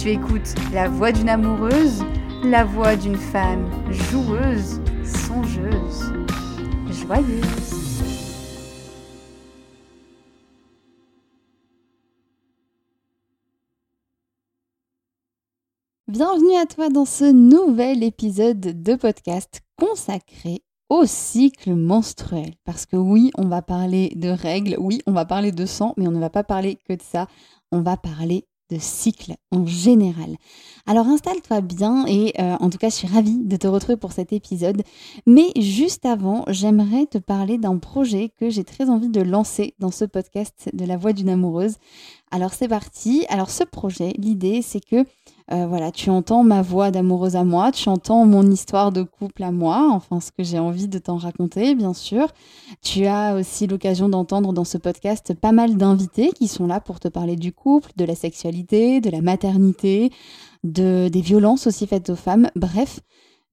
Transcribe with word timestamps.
Tu 0.00 0.08
écoutes 0.12 0.54
la 0.72 0.88
voix 0.88 1.12
d'une 1.12 1.28
amoureuse, 1.28 2.02
la 2.42 2.64
voix 2.64 2.96
d'une 2.96 3.18
femme 3.18 3.70
joueuse, 3.90 4.80
songeuse, 5.04 6.14
joyeuse. 6.88 8.00
Bienvenue 16.08 16.56
à 16.56 16.64
toi 16.64 16.88
dans 16.88 17.04
ce 17.04 17.30
nouvel 17.30 18.02
épisode 18.02 18.82
de 18.82 18.94
podcast 18.94 19.60
consacré 19.76 20.62
au 20.88 21.04
cycle 21.04 21.74
menstruel. 21.74 22.54
Parce 22.64 22.86
que 22.86 22.96
oui, 22.96 23.30
on 23.36 23.48
va 23.48 23.60
parler 23.60 24.14
de 24.16 24.30
règles, 24.30 24.76
oui, 24.78 25.02
on 25.06 25.12
va 25.12 25.26
parler 25.26 25.52
de 25.52 25.66
sang, 25.66 25.92
mais 25.98 26.08
on 26.08 26.12
ne 26.12 26.20
va 26.20 26.30
pas 26.30 26.42
parler 26.42 26.78
que 26.88 26.94
de 26.94 27.02
ça. 27.02 27.26
On 27.70 27.82
va 27.82 27.98
parler 27.98 28.46
de 28.70 28.78
cycle 28.78 29.34
en 29.50 29.66
général. 29.66 30.36
Alors 30.86 31.06
installe-toi 31.06 31.60
bien 31.60 32.04
et 32.06 32.32
euh, 32.40 32.56
en 32.60 32.70
tout 32.70 32.78
cas 32.78 32.88
je 32.88 32.94
suis 32.94 33.08
ravie 33.08 33.38
de 33.38 33.56
te 33.56 33.66
retrouver 33.66 33.96
pour 33.96 34.12
cet 34.12 34.32
épisode. 34.32 34.82
Mais 35.26 35.48
juste 35.56 36.06
avant, 36.06 36.44
j'aimerais 36.48 37.06
te 37.06 37.18
parler 37.18 37.58
d'un 37.58 37.78
projet 37.78 38.30
que 38.38 38.50
j'ai 38.50 38.64
très 38.64 38.88
envie 38.88 39.08
de 39.08 39.20
lancer 39.20 39.74
dans 39.78 39.90
ce 39.90 40.04
podcast 40.04 40.70
de 40.72 40.84
la 40.84 40.96
voix 40.96 41.12
d'une 41.12 41.28
amoureuse. 41.28 41.76
Alors 42.30 42.54
c'est 42.54 42.68
parti. 42.68 43.26
Alors 43.28 43.50
ce 43.50 43.64
projet, 43.64 44.14
l'idée 44.16 44.62
c'est 44.62 44.84
que 44.84 45.04
euh, 45.52 45.66
voilà, 45.66 45.90
tu 45.90 46.10
entends 46.10 46.44
ma 46.44 46.62
voix 46.62 46.90
d'amoureuse 46.90 47.34
à 47.34 47.42
moi, 47.42 47.72
tu 47.72 47.88
entends 47.88 48.24
mon 48.24 48.48
histoire 48.48 48.92
de 48.92 49.02
couple 49.02 49.42
à 49.42 49.50
moi, 49.50 49.88
enfin 49.90 50.20
ce 50.20 50.30
que 50.30 50.44
j'ai 50.44 50.60
envie 50.60 50.86
de 50.86 50.98
t'en 50.98 51.16
raconter, 51.16 51.74
bien 51.74 51.92
sûr. 51.92 52.28
Tu 52.82 53.06
as 53.06 53.34
aussi 53.34 53.66
l'occasion 53.66 54.08
d'entendre 54.08 54.52
dans 54.52 54.64
ce 54.64 54.78
podcast 54.78 55.34
pas 55.34 55.52
mal 55.52 55.76
d'invités 55.76 56.30
qui 56.30 56.46
sont 56.46 56.66
là 56.68 56.80
pour 56.80 57.00
te 57.00 57.08
parler 57.08 57.34
du 57.34 57.52
couple, 57.52 57.90
de 57.96 58.04
la 58.04 58.14
sexualité, 58.14 59.00
de 59.00 59.10
la 59.10 59.22
maternité, 59.22 60.12
de, 60.62 61.08
des 61.08 61.20
violences 61.20 61.66
aussi 61.66 61.86
faites 61.86 62.10
aux 62.10 62.16
femmes, 62.16 62.50
bref, 62.54 63.00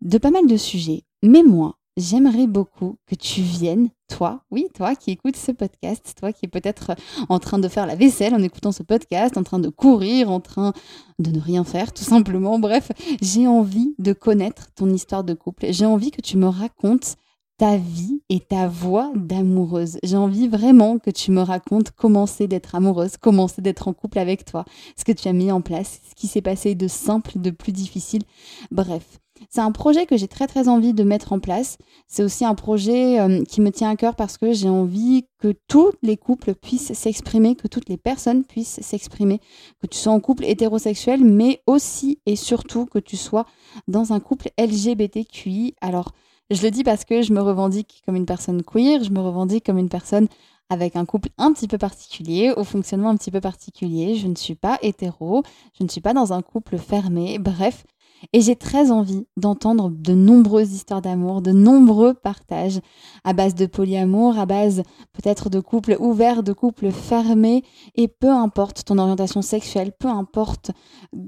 de 0.01 0.19
pas 0.19 0.31
mal 0.31 0.45
de 0.45 0.57
sujets. 0.57 1.03
Mais 1.23 1.41
moi, 1.41 1.77
j'aimerais 1.97 2.47
beaucoup 2.47 2.97
que 3.07 3.15
tu 3.15 3.41
viennes, 3.41 3.89
toi, 4.07 4.43
oui, 4.51 4.67
toi 4.73 4.95
qui 4.95 5.11
écoutes 5.11 5.35
ce 5.35 5.51
podcast, 5.51 6.13
toi 6.17 6.31
qui 6.31 6.45
es 6.45 6.47
peut-être 6.47 6.95
en 7.27 7.39
train 7.39 7.59
de 7.59 7.67
faire 7.67 7.85
la 7.85 7.95
vaisselle 7.95 8.33
en 8.33 8.41
écoutant 8.41 8.71
ce 8.71 8.83
podcast, 8.83 9.35
en 9.37 9.43
train 9.43 9.59
de 9.59 9.69
courir, 9.69 10.31
en 10.31 10.39
train 10.39 10.71
de 11.19 11.31
ne 11.31 11.39
rien 11.39 11.63
faire, 11.63 11.91
tout 11.91 12.03
simplement. 12.03 12.59
Bref, 12.59 12.91
j'ai 13.21 13.47
envie 13.47 13.95
de 13.97 14.13
connaître 14.13 14.71
ton 14.75 14.89
histoire 14.89 15.23
de 15.23 15.33
couple. 15.33 15.65
J'ai 15.71 15.85
envie 15.85 16.11
que 16.11 16.21
tu 16.21 16.37
me 16.37 16.47
racontes 16.47 17.17
ta 17.57 17.75
vie 17.77 18.21
et 18.29 18.39
ta 18.39 18.67
voix 18.67 19.11
d'amoureuse. 19.15 19.97
J'ai 20.03 20.17
envie 20.17 20.47
vraiment 20.47 20.99
que 20.99 21.09
tu 21.09 21.31
me 21.31 21.41
racontes 21.41 21.91
comment 21.91 22.27
c'est 22.27 22.47
d'être 22.47 22.75
amoureuse, 22.75 23.17
comment 23.17 23.47
c'est 23.47 23.63
d'être 23.63 23.87
en 23.87 23.93
couple 23.93 24.19
avec 24.19 24.45
toi, 24.45 24.63
ce 24.95 25.03
que 25.03 25.11
tu 25.11 25.27
as 25.27 25.33
mis 25.33 25.51
en 25.51 25.61
place, 25.61 25.99
ce 26.07 26.15
qui 26.15 26.27
s'est 26.27 26.43
passé 26.43 26.75
de 26.75 26.87
simple, 26.87 27.39
de 27.39 27.49
plus 27.49 27.71
difficile. 27.71 28.21
Bref, 28.69 29.19
c'est 29.49 29.61
un 29.61 29.71
projet 29.71 30.05
que 30.05 30.17
j'ai 30.17 30.27
très 30.27 30.47
très 30.47 30.67
envie 30.67 30.93
de 30.93 31.03
mettre 31.03 31.33
en 31.33 31.39
place. 31.39 31.77
C'est 32.07 32.23
aussi 32.23 32.45
un 32.45 32.55
projet 32.55 33.19
euh, 33.19 33.43
qui 33.43 33.61
me 33.61 33.71
tient 33.71 33.89
à 33.89 33.95
cœur 33.95 34.15
parce 34.15 34.37
que 34.37 34.53
j'ai 34.53 34.69
envie 34.69 35.25
que 35.39 35.53
tous 35.67 35.91
les 36.01 36.17
couples 36.17 36.55
puissent 36.55 36.93
s'exprimer, 36.93 37.55
que 37.55 37.67
toutes 37.67 37.89
les 37.89 37.97
personnes 37.97 38.43
puissent 38.43 38.79
s'exprimer, 38.81 39.39
que 39.81 39.87
tu 39.87 39.97
sois 39.97 40.13
en 40.13 40.19
couple 40.19 40.45
hétérosexuel, 40.45 41.23
mais 41.23 41.61
aussi 41.67 42.19
et 42.25 42.35
surtout 42.35 42.85
que 42.85 42.99
tu 42.99 43.17
sois 43.17 43.45
dans 43.87 44.13
un 44.13 44.19
couple 44.19 44.49
LGBTQI. 44.57 45.75
Alors, 45.81 46.11
je 46.49 46.61
le 46.61 46.71
dis 46.71 46.83
parce 46.83 47.03
que 47.03 47.21
je 47.21 47.33
me 47.33 47.41
revendique 47.41 48.01
comme 48.05 48.15
une 48.15 48.25
personne 48.25 48.63
queer, 48.63 49.03
je 49.03 49.11
me 49.11 49.19
revendique 49.19 49.65
comme 49.65 49.77
une 49.77 49.89
personne 49.89 50.27
avec 50.69 50.95
un 50.95 51.05
couple 51.05 51.29
un 51.37 51.53
petit 51.53 51.67
peu 51.67 51.77
particulier, 51.77 52.51
au 52.55 52.63
fonctionnement 52.63 53.09
un 53.09 53.17
petit 53.17 53.31
peu 53.31 53.41
particulier. 53.41 54.15
Je 54.15 54.27
ne 54.27 54.35
suis 54.35 54.55
pas 54.55 54.77
hétéro, 54.81 55.43
je 55.77 55.83
ne 55.83 55.89
suis 55.89 56.01
pas 56.01 56.13
dans 56.13 56.33
un 56.33 56.41
couple 56.41 56.77
fermé. 56.77 57.39
Bref, 57.39 57.85
et 58.33 58.41
j'ai 58.41 58.55
très 58.55 58.91
envie 58.91 59.27
d'entendre 59.37 59.89
de 59.89 60.13
nombreuses 60.13 60.73
histoires 60.73 61.01
d'amour, 61.01 61.41
de 61.41 61.51
nombreux 61.51 62.13
partages 62.13 62.79
à 63.23 63.33
base 63.33 63.55
de 63.55 63.65
polyamour, 63.65 64.37
à 64.37 64.45
base 64.45 64.83
peut-être 65.13 65.49
de 65.49 65.59
couples 65.59 65.97
ouverts, 65.99 66.43
de 66.43 66.53
couples 66.53 66.91
fermés. 66.91 67.63
Et 67.95 68.07
peu 68.07 68.29
importe 68.29 68.85
ton 68.85 68.97
orientation 68.97 69.41
sexuelle, 69.41 69.91
peu 69.97 70.07
importe 70.07 70.71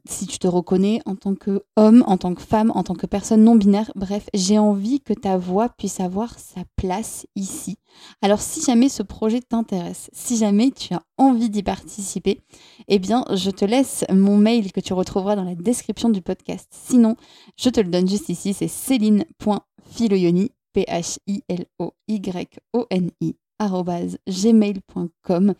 si 0.07 0.27
tu 0.27 0.39
te 0.39 0.47
reconnais 0.47 1.01
en 1.05 1.15
tant 1.15 1.35
qu'homme, 1.35 2.03
en 2.07 2.17
tant 2.17 2.33
que 2.33 2.41
femme, 2.41 2.71
en 2.75 2.83
tant 2.83 2.95
que 2.95 3.05
personne 3.05 3.43
non 3.43 3.55
binaire, 3.55 3.91
bref, 3.95 4.29
j'ai 4.33 4.59
envie 4.59 5.01
que 5.01 5.13
ta 5.13 5.37
voix 5.37 5.69
puisse 5.69 5.99
avoir 5.99 6.37
sa 6.37 6.61
place 6.75 7.25
ici. 7.35 7.77
Alors 8.21 8.41
si 8.41 8.61
jamais 8.61 8.89
ce 8.89 9.03
projet 9.03 9.41
t'intéresse, 9.41 10.09
si 10.13 10.37
jamais 10.37 10.71
tu 10.71 10.93
as 10.93 11.03
envie 11.17 11.49
d'y 11.49 11.63
participer, 11.63 12.41
eh 12.87 12.99
bien 12.99 13.25
je 13.33 13.49
te 13.51 13.65
laisse 13.65 14.05
mon 14.11 14.37
mail 14.37 14.71
que 14.71 14.79
tu 14.79 14.93
retrouveras 14.93 15.35
dans 15.35 15.43
la 15.43 15.55
description 15.55 16.09
du 16.09 16.21
podcast. 16.21 16.69
Sinon, 16.71 17.15
je 17.57 17.69
te 17.69 17.79
le 17.79 17.89
donne 17.89 18.07
juste 18.07 18.29
ici, 18.29 18.53
c'est 18.53 18.67
céline.filoyoni, 18.67 20.51
P-H-I-L-O-Y-O-N-I, 20.73 21.35
gmail.com. 24.27 25.53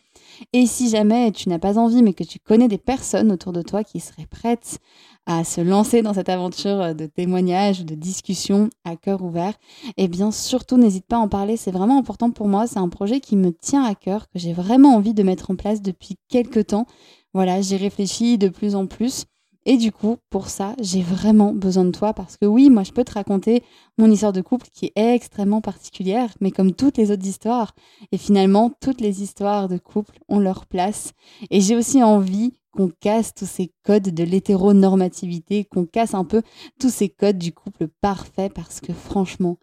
Et 0.54 0.66
si 0.66 0.90
jamais 0.90 1.32
tu 1.32 1.50
n'as 1.50 1.60
pas 1.60 1.78
envie, 1.78 2.02
mais 2.02 2.14
que 2.14 2.24
tu 2.24 2.40
connais 2.40 2.68
des 2.68 2.78
personnes 2.78 3.32
autour 3.32 3.52
de 3.52 3.62
toi 3.62 3.84
qui 3.84 4.00
seraient 4.00 4.26
prêtes 4.26 4.80
à 5.30 5.44
se 5.44 5.62
lancer 5.62 6.02
dans 6.02 6.16
cette 6.16 6.28
aventure 6.28 6.96
de 6.96 7.06
témoignage, 7.06 7.86
de 7.86 7.94
discussion 7.94 8.72
à 8.84 8.96
cœur 8.96 9.22
ouvert, 9.22 9.54
eh 9.96 10.08
bien 10.08 10.32
surtout 10.32 10.76
n'hésite 10.76 11.06
pas 11.06 11.18
à 11.18 11.20
en 11.20 11.28
parler, 11.28 11.56
c'est 11.56 11.70
vraiment 11.70 12.00
important 12.00 12.32
pour 12.32 12.48
moi, 12.48 12.66
c'est 12.66 12.80
un 12.80 12.90
projet 12.90 13.20
qui 13.20 13.36
me 13.36 13.52
tient 13.52 13.84
à 13.84 13.94
cœur, 13.94 14.28
que 14.30 14.40
j'ai 14.40 14.54
vraiment 14.54 14.96
envie 14.96 15.14
de 15.14 15.22
mettre 15.22 15.52
en 15.52 15.56
place 15.56 15.84
depuis 15.84 16.16
quelques 16.30 16.66
temps. 16.68 16.88
Voilà, 17.36 17.62
j'y 17.62 17.78
réfléchis 17.78 18.40
de 18.40 18.50
plus 18.50 18.74
en 18.74 18.88
plus. 18.88 19.26
Et 19.68 19.78
du 19.78 19.92
coup, 19.92 20.18
pour 20.32 20.50
ça, 20.50 20.74
j'ai 20.82 21.04
vraiment 21.04 21.54
besoin 21.54 21.86
de 21.86 21.92
toi 21.92 22.14
parce 22.14 22.36
que 22.36 22.48
oui, 22.48 22.72
moi, 22.72 22.82
je 22.82 22.92
peux 22.92 23.04
te 23.04 23.12
raconter 23.12 23.62
mon 24.00 24.10
histoire 24.10 24.34
de 24.34 24.42
couple 24.42 24.70
qui 24.74 24.88
est 24.96 25.14
extrêmement 25.14 25.62
particulière, 25.62 26.34
mais 26.42 26.50
comme 26.50 26.74
toutes 26.74 26.98
les 26.98 27.12
autres 27.12 27.28
histoires. 27.28 27.76
Et 28.12 28.18
finalement, 28.18 28.72
toutes 28.82 29.00
les 29.00 29.22
histoires 29.22 29.68
de 29.68 29.78
couple 29.78 30.18
ont 30.28 30.40
leur 30.40 30.66
place. 30.66 31.12
Et 31.52 31.62
j'ai 31.62 31.76
aussi 31.76 32.02
envie 32.02 32.54
qu'on 32.72 32.90
casse 32.90 33.34
tous 33.34 33.46
ces 33.46 33.72
codes 33.84 34.10
de 34.10 34.24
l'hétéronormativité, 34.24 35.66
qu'on 35.66 35.86
casse 35.86 36.14
un 36.14 36.26
peu 36.26 36.42
tous 36.80 36.90
ces 36.90 37.10
codes 37.10 37.38
du 37.38 37.54
couple 37.54 37.88
parfait 38.02 38.50
parce 38.50 38.80
que 38.80 38.94
franchement, 38.94 39.58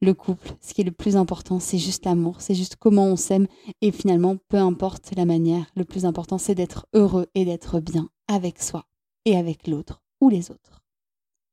le 0.00 0.14
couple, 0.14 0.50
ce 0.60 0.74
qui 0.74 0.80
est 0.80 0.84
le 0.84 0.90
plus 0.90 1.16
important, 1.16 1.60
c'est 1.60 1.78
juste 1.78 2.04
l'amour, 2.04 2.40
c'est 2.40 2.54
juste 2.54 2.76
comment 2.76 3.06
on 3.06 3.16
s'aime 3.16 3.46
et 3.80 3.92
finalement, 3.92 4.36
peu 4.48 4.56
importe 4.56 5.12
la 5.16 5.24
manière, 5.24 5.66
le 5.76 5.84
plus 5.84 6.04
important, 6.04 6.38
c'est 6.38 6.56
d'être 6.56 6.86
heureux 6.92 7.26
et 7.34 7.44
d'être 7.44 7.80
bien 7.80 8.08
avec 8.26 8.60
soi 8.60 8.84
et 9.24 9.36
avec 9.36 9.68
l'autre 9.68 10.02
ou 10.20 10.28
les 10.28 10.50
autres. 10.50 10.82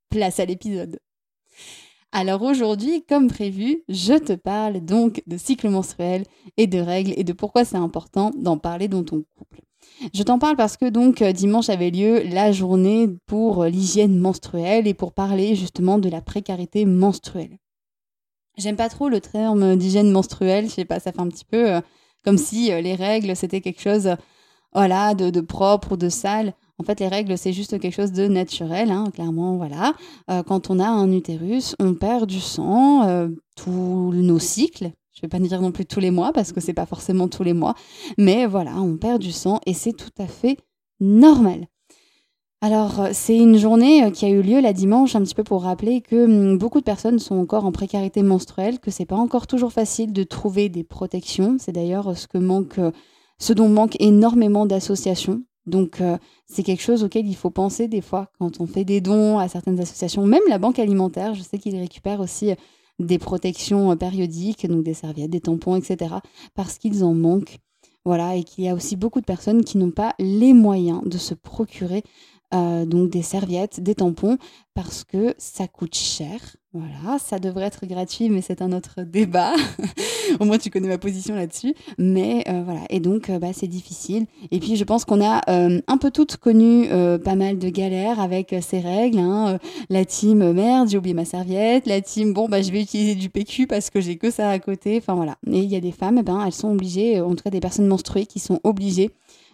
Place 0.10 0.40
à 0.40 0.46
l'épisode. 0.46 1.00
Alors 2.12 2.42
aujourd'hui, 2.42 3.06
comme 3.08 3.28
prévu, 3.28 3.84
je 3.88 4.16
te 4.16 4.34
parle 4.34 4.84
donc 4.84 5.22
de 5.28 5.38
cycle 5.38 5.70
menstruel 5.70 6.24
et 6.58 6.66
de 6.66 6.80
règles 6.80 7.14
et 7.18 7.24
de 7.24 7.34
pourquoi 7.34 7.66
c'est 7.66 7.78
important 7.78 8.32
d'en 8.36 8.58
parler 8.58 8.88
dans 8.88 9.04
ton 9.04 9.24
couple. 9.38 9.62
Je 10.14 10.24
t'en 10.24 10.40
parle 10.40 10.56
parce 10.56 10.78
que 10.78 10.90
donc 10.90 11.24
dimanche 11.24 11.70
avait 11.70 11.92
lieu 11.92 12.24
la 12.24 12.52
journée 12.52 13.10
pour 13.26 13.66
l'hygiène 13.66 14.18
menstruelle 14.18 14.88
et 14.88 14.94
pour 14.94 15.14
parler 15.14 15.56
justement 15.56 15.98
de 15.98 16.10
la 16.10 16.22
précarité 16.22 16.86
menstruelle. 16.86 17.58
J'aime 18.60 18.76
pas 18.76 18.90
trop 18.90 19.08
le 19.08 19.22
terme 19.22 19.78
d'hygiène 19.78 20.12
menstruelle, 20.12 20.66
je 20.66 20.72
sais 20.72 20.86
pas, 20.86 21.00
ça 21.00 21.14
fait 21.14 21.22
un 21.22 21.30
petit 21.30 21.46
peu 21.46 21.76
euh, 21.76 21.82
comme 22.26 22.38
si 22.38 22.74
euh, 22.74 22.82
les 22.82 22.94
règles 22.94 23.34
c'était 23.36 23.62
quelque 23.62 23.82
chose 23.82 24.16
voilà, 24.74 25.16
de, 25.16 25.42
propre 25.42 25.94
ou 25.94 25.98
de 25.98 26.10
sale. 26.10 26.54
En 26.78 26.84
fait, 26.84 27.00
les 27.00 27.08
règles, 27.08 27.38
c'est 27.38 27.54
juste 27.54 27.80
quelque 27.80 27.96
chose 27.96 28.12
de 28.12 28.28
naturel, 28.28 28.92
hein, 28.92 29.06
clairement, 29.12 29.58
voilà. 29.58 29.94
Euh, 30.30 30.44
quand 30.44 30.70
on 30.70 30.80
a 30.80 30.88
un 30.88 31.12
utérus, 31.12 31.76
on 31.80 31.96
perd 31.96 32.28
du 32.28 32.40
sang 32.40 33.30
tous 33.56 34.14
nos 34.14 34.40
cycles. 34.40 34.92
Je 35.14 35.22
vais 35.22 35.28
pas 35.28 35.40
dire 35.40 35.62
non 35.62 35.72
plus 35.72 35.86
tous 35.86 36.00
les 36.00 36.12
mois 36.12 36.32
parce 36.34 36.52
que 36.52 36.62
c'est 36.62 36.74
pas 36.74 36.86
forcément 36.86 37.28
tous 37.28 37.44
les 37.44 37.54
mois, 37.54 37.76
mais 38.18 38.46
voilà, 38.46 38.76
on 38.78 38.98
perd 38.98 39.22
du 39.22 39.32
sang 39.32 39.60
et 39.66 39.74
c'est 39.74 39.94
tout 39.94 40.12
à 40.18 40.28
fait 40.28 40.58
normal. 41.00 41.68
Alors, 42.62 43.00
euh, 43.00 43.10
c'est 43.14 43.38
une 43.38 43.58
journée 43.58 44.04
euh, 44.04 44.12
qui 44.12 44.26
a 44.26 44.30
eu 44.30 44.42
lieu 44.42 44.60
la 44.60 44.74
dimanche, 44.74 45.16
un 45.16 45.22
petit 45.22 45.36
peu 45.36 45.46
pour 45.46 45.64
rappeler 45.64 46.02
que 46.02 46.26
hum, 46.26 46.58
beaucoup 46.58 46.80
de 46.80 46.84
personnes 46.84 47.18
sont 47.18 47.36
encore 47.36 47.66
en 47.66 47.72
précarité 47.72 48.22
menstruelle, 48.22 48.80
que 48.80 48.92
c'est 48.92 49.06
pas 49.06 49.16
encore 49.16 49.48
toujours 49.48 49.72
facile 49.72 50.12
de 50.12 50.24
trouver 50.24 50.68
des 50.68 50.84
protections. 50.84 51.56
C'est 51.58 51.72
d'ailleurs 51.72 52.10
euh, 52.10 52.16
ce 52.16 52.28
ce 53.42 53.54
dont 53.54 53.70
manque 53.70 53.96
énormément 54.02 54.66
d'associations. 54.66 55.42
Donc, 55.66 56.02
c'est 56.48 56.64
quelque 56.64 56.82
chose 56.82 57.04
auquel 57.04 57.28
il 57.28 57.36
faut 57.36 57.52
penser 57.52 57.88
des 57.88 58.02
fois 58.02 58.32
quand 58.40 58.60
on 58.60 58.66
fait 58.66 58.84
des 58.84 59.02
dons 59.02 59.38
à 59.38 59.48
certaines 59.48 59.80
associations, 59.80 60.26
même 60.26 60.42
la 60.50 60.58
banque 60.58 60.80
alimentaire. 60.80 61.36
Je 61.36 61.44
sais 61.44 61.58
qu'ils 61.58 61.78
récupèrent 61.78 62.20
aussi 62.22 62.54
des 63.00 63.18
protections 63.18 63.96
périodiques, 63.98 64.68
donc 64.68 64.84
des 64.84 64.94
serviettes, 64.94 65.32
des 65.32 65.42
tampons, 65.42 65.76
etc., 65.76 66.16
parce 66.54 66.78
qu'ils 66.78 67.04
en 67.04 67.14
manquent. 67.14 67.58
Voilà, 68.06 68.36
et 68.36 68.44
qu'il 68.44 68.64
y 68.64 68.70
a 68.70 68.76
aussi 68.76 68.96
beaucoup 68.96 69.20
de 69.20 69.26
personnes 69.26 69.64
qui 69.64 69.78
n'ont 69.78 69.92
pas 69.92 70.16
les 70.20 70.54
moyens 70.54 71.02
de 71.06 71.18
se 71.18 71.34
procurer 71.34 72.04
euh, 72.54 72.86
donc 72.86 73.12
des 73.12 73.22
serviettes, 73.22 73.80
des 73.80 73.94
tampons, 73.94 74.38
parce 74.74 75.04
que 75.04 75.36
ça 75.38 75.68
coûte 75.68 75.96
cher. 75.96 76.40
Voilà, 76.74 77.18
ça 77.20 77.40
devrait 77.40 77.66
être 77.66 77.86
gratuit, 77.86 78.30
mais 78.30 78.42
c'est 78.42 78.62
un 78.62 78.72
autre 78.72 79.02
débat. 79.06 79.54
Au 80.40 80.46
moins, 80.46 80.58
tu 80.58 80.70
connais 80.70 80.88
ma 80.88 80.98
position 80.98 81.36
là-dessus. 81.36 81.76
Mais 81.98 82.44
euh, 82.48 82.62
voilà, 82.64 82.82
et 82.90 83.00
donc, 83.00 83.30
euh, 83.30 83.40
bah, 83.40 83.50
c'est 83.54 83.68
difficile. 83.68 84.26
Et 84.50 84.60
puis, 84.60 84.76
je 84.78 84.84
pense 84.84 85.06
qu'on 85.06 85.24
a 85.24 85.42
un 85.48 85.98
peu 85.98 86.12
toutes 86.12 86.38
connu 86.38 86.88
pas 87.24 87.36
mal 87.36 87.58
de 87.60 87.70
galères 87.70 88.20
avec 88.20 88.56
ces 88.62 88.80
règles. 88.80 89.20
Hein. 89.20 89.60
La 89.90 90.06
team, 90.06 90.52
merde, 90.52 90.90
j'ai 90.90 90.98
oublié 90.98 91.14
ma 91.14 91.26
serviette. 91.26 91.86
La 91.88 92.02
team, 92.02 92.34
bon, 92.34 92.48
bah, 92.48 92.62
je 92.62 92.72
vais 92.72 92.82
utiliser 92.82 93.16
du 93.16 93.30
PQ 93.30 93.68
parce 93.68 93.90
que 93.90 94.02
j'ai 94.02 94.18
que 94.18 94.32
ça 94.32 94.50
à 94.50 94.60
côté. 94.60 94.98
Enfin, 94.98 95.16
voilà. 95.16 95.38
Et 95.48 95.60
il 95.60 95.70
y 95.70 95.76
a 95.76 95.82
des 95.82 95.92
femmes, 95.92 96.18
eh 96.20 96.24
ben, 96.24 96.44
elles 96.46 96.54
sont 96.54 96.72
obligées, 96.72 97.20
en 97.22 97.36
tout 97.36 97.44
cas 97.44 97.50
des 97.50 97.60
personnes 97.60 97.88
menstruées 97.88 98.26
qui 98.26 98.40
sont 98.40 98.60
obligées 98.64 99.12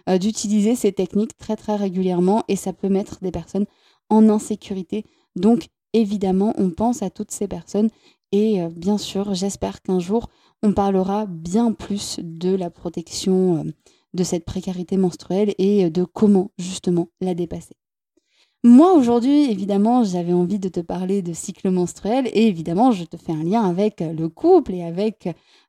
euh, 0.10 0.18
d'utiliser 0.18 0.76
ces 0.76 0.92
techniques 0.92 1.38
très 1.38 1.56
très 1.56 1.76
régulièrement 1.76 2.44
et 2.48 2.56
ça 2.56 2.74
peut 2.74 2.90
mettre 2.90 3.20
des 3.22 3.32
personnes 3.32 3.66
en 4.10 4.30
insécurité. 4.30 5.06
Donc 5.36 5.68
évidemment, 5.94 6.54
on 6.58 6.70
pense 6.70 7.02
à 7.02 7.10
toutes 7.10 7.32
ces 7.32 7.48
personnes 7.48 7.90
et 8.32 8.62
euh, 8.62 8.70
bien 8.70 8.98
sûr, 8.98 9.34
j'espère 9.34 9.82
qu'un 9.82 10.00
jour, 10.00 10.30
on 10.62 10.74
parlera 10.74 11.26
bien 11.26 11.72
plus 11.72 12.20
de 12.22 12.56
la 12.56 12.70
protection 12.70 13.58
euh, 13.58 13.72
de 14.14 14.24
cette 14.24 14.46
précarité 14.46 14.98
menstruelle 14.98 15.54
et 15.58 15.90
de 15.90 16.04
comment 16.04 16.52
justement 16.58 17.10
la 17.22 17.34
dépasser. 17.34 17.76
Moi, 18.68 18.94
aujourd'hui, 18.94 19.52
évidemment, 19.52 20.04
j'avais 20.04 20.34
envie 20.34 20.58
de 20.58 20.70
te 20.70 20.80
parler 20.80 21.22
de 21.22 21.34
cycle 21.34 21.70
menstruel 21.70 22.28
et 22.34 22.48
évidemment, 22.48 22.92
je 22.92 23.04
te 23.04 23.16
fais 23.16 23.32
un 23.32 23.44
lien 23.44 23.62
avec 23.62 24.00
le 24.00 24.28
couple 24.28 24.74
et 24.74 24.82
avec 24.82 25.28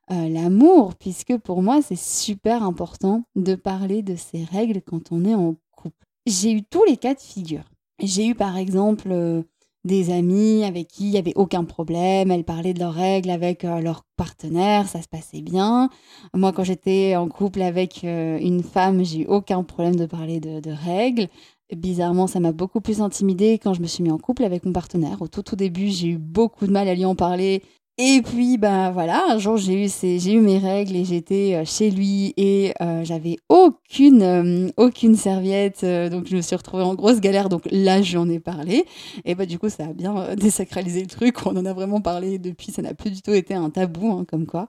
euh, 0.09 0.27
l'amour, 0.27 0.95
puisque 0.95 1.37
pour 1.37 1.61
moi, 1.61 1.83
c'est 1.83 1.95
super 1.95 2.63
important 2.63 3.21
de 3.35 3.53
parler 3.53 4.01
de 4.01 4.15
ces 4.15 4.43
règles 4.45 4.81
quand 4.81 5.11
on 5.11 5.25
est 5.25 5.35
en 5.35 5.57
couple. 5.75 6.07
J'ai 6.25 6.51
eu 6.51 6.63
tous 6.63 6.83
les 6.85 6.97
cas 6.97 7.13
de 7.13 7.19
figure. 7.19 7.65
J'ai 8.01 8.25
eu 8.25 8.33
par 8.33 8.57
exemple 8.57 9.09
euh, 9.11 9.43
des 9.85 10.11
amis 10.11 10.63
avec 10.63 10.87
qui 10.87 11.03
il 11.03 11.11
n'y 11.11 11.19
avait 11.19 11.35
aucun 11.35 11.65
problème, 11.65 12.31
elles 12.31 12.45
parlaient 12.45 12.73
de 12.73 12.79
leurs 12.79 12.95
règles 12.95 13.29
avec 13.29 13.63
euh, 13.63 13.79
leur 13.79 14.05
partenaire, 14.15 14.87
ça 14.87 15.03
se 15.03 15.07
passait 15.07 15.41
bien. 15.41 15.91
Moi, 16.33 16.51
quand 16.51 16.63
j'étais 16.63 17.15
en 17.15 17.27
couple 17.27 17.61
avec 17.61 18.01
une 18.01 18.63
femme, 18.63 19.05
j'ai 19.05 19.19
eu 19.19 19.25
aucun 19.27 19.61
problème 19.61 19.95
de 19.95 20.07
parler 20.07 20.39
de 20.39 20.71
règles. 20.71 21.27
Bizarrement, 21.75 22.27
ça 22.27 22.39
m'a 22.39 22.51
beaucoup 22.51 22.81
plus 22.81 23.01
intimidée 23.01 23.59
quand 23.61 23.73
je 23.73 23.81
me 23.81 23.87
suis 23.87 24.03
mis 24.03 24.11
en 24.11 24.17
couple 24.17 24.43
avec 24.43 24.65
mon 24.65 24.71
partenaire. 24.71 25.21
Au 25.21 25.27
tout, 25.27 25.43
tout 25.43 25.55
début, 25.55 25.89
j'ai 25.89 26.09
eu 26.09 26.17
beaucoup 26.17 26.65
de 26.65 26.71
mal 26.71 26.87
à 26.87 26.95
lui 26.95 27.05
en 27.05 27.15
parler 27.15 27.61
et 27.99 28.21
puis, 28.21 28.59
ben 28.59 28.91
voilà, 28.91 29.23
un 29.27 29.39
jour 29.39 29.57
j'ai 29.57 29.73
eu, 29.73 30.39
mes 30.39 30.59
règles 30.59 30.95
et 30.95 31.03
j'étais 31.03 31.55
euh, 31.55 31.65
chez 31.65 31.89
lui 31.89 32.31
et 32.37 32.71
euh, 32.79 33.03
j'avais 33.03 33.37
aucune, 33.49 34.21
euh, 34.21 34.69
aucune 34.77 35.15
serviette. 35.15 35.83
donc 35.83 36.27
je 36.27 36.35
me 36.35 36.41
suis 36.41 36.55
retrouvée 36.55 36.83
en 36.83 36.93
grosse 36.93 37.19
galère. 37.19 37.49
Donc 37.49 37.63
là, 37.71 38.03
j'en 38.03 38.29
ai 38.29 38.39
parlé. 38.39 38.85
Et 39.25 39.33
bah, 39.33 39.47
du 39.47 39.57
coup, 39.57 39.69
ça 39.69 39.85
a 39.85 39.93
bien 39.93 40.35
désacralisé 40.35 41.01
le 41.01 41.07
truc. 41.07 41.43
On 41.47 41.57
en 41.57 41.65
a 41.65 41.73
vraiment 41.73 41.99
parlé 41.99 42.37
depuis. 42.37 42.71
Ça 42.71 42.83
n'a 42.83 42.93
plus 42.93 43.09
du 43.09 43.23
tout 43.23 43.33
été 43.33 43.55
un 43.55 43.71
tabou, 43.71 44.11
hein, 44.11 44.25
comme 44.29 44.45
quoi. 44.45 44.67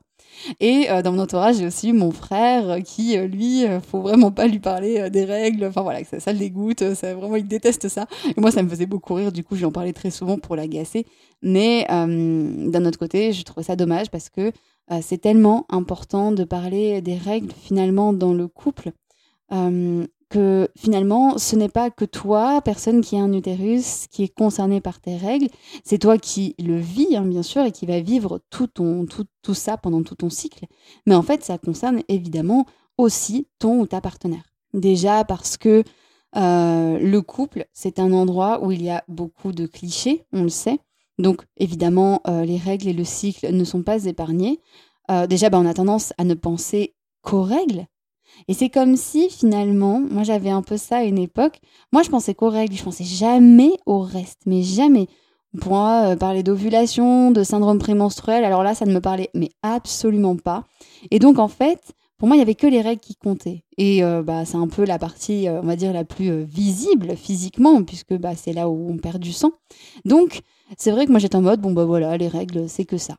Et 0.61 0.91
euh, 0.91 1.03
dans 1.03 1.13
mon 1.13 1.21
entourage, 1.21 1.57
j'ai 1.57 1.67
aussi 1.67 1.93
mon 1.93 2.11
frère 2.11 2.83
qui, 2.85 3.17
euh, 3.17 3.27
lui, 3.27 3.65
euh, 3.65 3.81
faut 3.81 4.01
vraiment 4.01 4.31
pas 4.31 4.47
lui 4.47 4.59
parler 4.59 5.11
des 5.11 5.25
règles. 5.25 5.65
Enfin 5.65 5.83
voilà, 5.83 6.05
ça, 6.05 6.21
ça 6.21 6.33
le 6.33 6.39
dégoûte. 6.39 6.95
Ça, 6.95 7.15
vraiment, 7.15 7.37
il 7.37 7.47
déteste 7.47 7.89
ça. 7.89 8.07
Et 8.37 8.41
moi, 8.41 8.51
ça 8.51 8.63
me 8.63 8.69
faisait 8.69 8.87
beaucoup 8.87 9.15
rire. 9.15 9.33
Du 9.33 9.45
coup, 9.45 9.55
je 9.55 9.61
lui 9.61 9.67
en 9.67 9.73
parlais 9.73 9.93
très 9.93 10.11
souvent 10.11 10.39
pour 10.39 10.57
l'agacer. 10.57 11.07
Mais 11.43 11.87
d'un 11.89 12.85
autre 12.85 12.99
côté, 12.99 13.33
je 13.33 13.43
trouve 13.43 13.63
ça 13.63 13.77
dommage 13.77 14.11
parce 14.11 14.29
que 14.29 14.53
c'est 15.03 15.19
tellement 15.19 15.67
important 15.69 16.33
de 16.33 16.45
parler 16.45 17.01
des 17.01 17.17
règles 17.17 17.53
finalement 17.53 18.13
dans 18.13 18.33
le 18.33 18.49
couple 18.49 18.91
que 20.29 20.69
finalement, 20.77 21.39
ce 21.39 21.57
n'est 21.57 21.69
pas 21.69 21.91
que 21.91 22.05
toi, 22.05 22.61
personne 22.63 23.01
qui 23.01 23.17
a 23.17 23.21
un 23.21 23.33
utérus, 23.33 24.07
qui 24.11 24.25
est 24.25 24.35
concerné 24.35 24.81
par 24.81 25.01
tes 25.01 25.17
règles, 25.17 25.49
c'est 25.85 25.99
toi 25.99 26.19
qui 26.19 26.55
le 26.59 26.77
vis, 26.77 27.17
hein, 27.17 27.25
bien 27.25 27.43
sûr, 27.43 27.65
et 27.65 27.73
qui 27.73 27.87
va 27.87 28.01
vivre 28.01 28.41
tout, 28.51 28.67
ton, 28.67 29.07
tout, 29.07 29.27
tout 29.43 29.55
ça 29.55 29.77
pendant 29.77 30.03
tout 30.03 30.15
ton 30.15 30.31
cycle. 30.31 30.67
Mais 31.07 31.15
en 31.15 31.23
fait, 31.23 31.45
ça 31.45 31.59
concerne 31.59 32.03
évidemment 32.09 32.67
aussi 32.99 33.47
ton 33.59 33.81
ou 33.81 33.87
ta 33.87 34.01
partenaire. 34.01 34.45
Déjà 34.75 35.25
parce 35.25 35.57
que 35.57 35.83
euh, 36.37 36.99
le 36.99 37.23
couple, 37.23 37.67
c'est 37.73 37.99
un 37.99 38.13
endroit 38.13 38.63
où 38.63 38.71
il 38.71 38.83
y 38.83 38.91
a 38.91 39.05
beaucoup 39.09 39.53
de 39.53 39.67
clichés, 39.67 40.27
on 40.33 40.43
le 40.43 40.49
sait. 40.49 40.79
Donc 41.19 41.43
évidemment, 41.57 42.21
euh, 42.29 42.45
les 42.45 42.59
règles 42.59 42.89
et 42.89 42.93
le 42.93 43.05
cycle 43.05 43.53
ne 43.53 43.65
sont 43.65 43.83
pas 43.83 44.05
épargnés. 44.05 44.61
Euh, 45.11 45.27
déjà, 45.27 45.49
bah, 45.49 45.59
on 45.59 45.67
a 45.67 45.75
tendance 45.75 46.13
à 46.19 46.25
ne 46.25 46.35
penser 46.35 46.95
qu'aux 47.23 47.43
règles, 47.43 47.87
et 48.47 48.55
c'est 48.55 48.69
comme 48.69 48.97
si 48.97 49.29
finalement, 49.31 50.01
moi 50.01 50.23
j'avais 50.23 50.51
un 50.51 50.63
peu 50.63 50.77
ça 50.77 50.99
à 50.99 51.05
une 51.05 51.19
époque. 51.19 51.61
Moi 51.93 52.03
je 52.03 52.11
pensais 52.11 52.35
qu'aux 52.35 52.51
règles, 52.51 52.77
je 52.77 52.85
pensais 52.85 53.05
jamais 53.05 53.73
au 53.87 54.01
reste, 54.01 54.43
mais 54.47 54.63
jamais. 54.63 55.09
Pour 55.61 55.73
moi, 55.73 56.13
euh, 56.13 56.17
parler 56.17 56.43
d'ovulation, 56.43 57.31
de 57.31 57.43
syndrome 57.43 57.79
prémenstruel, 57.79 58.45
alors 58.45 58.63
là 58.63 58.75
ça 58.75 58.85
ne 58.85 58.93
me 58.93 59.01
parlait 59.01 59.31
mais 59.35 59.51
absolument 59.63 60.37
pas. 60.37 60.65
Et 61.11 61.19
donc 61.19 61.39
en 61.39 61.49
fait, 61.49 61.81
pour 62.19 62.29
moi 62.29 62.37
il 62.37 62.41
y 62.41 62.43
avait 62.43 62.55
que 62.55 62.67
les 62.67 62.83
règles 62.83 63.01
qui 63.01 63.17
comptaient. 63.17 63.65
Et 63.79 64.05
euh, 64.05 64.23
bah 64.23 64.45
c'est 64.45 64.57
un 64.57 64.69
peu 64.69 64.85
la 64.85 64.99
partie, 64.99 65.49
euh, 65.49 65.61
on 65.63 65.67
va 65.67 65.77
dire 65.77 65.93
la 65.93 66.05
plus 66.05 66.45
visible 66.45 67.17
physiquement, 67.17 67.83
puisque 67.83 68.15
bah 68.15 68.37
c'est 68.37 68.53
là 68.53 68.69
où 68.69 68.91
on 68.91 68.99
perd 68.99 69.19
du 69.19 69.33
sang. 69.33 69.53
Donc 70.05 70.43
c'est 70.77 70.91
vrai 70.91 71.07
que 71.07 71.11
moi 71.11 71.19
j'étais 71.19 71.37
en 71.37 71.43
mode 71.43 71.61
bon 71.61 71.73
bah 71.73 71.87
voilà 71.87 72.17
les 72.19 72.29
règles 72.29 72.69
c'est 72.69 72.85
que 72.85 72.99
ça. 72.99 73.17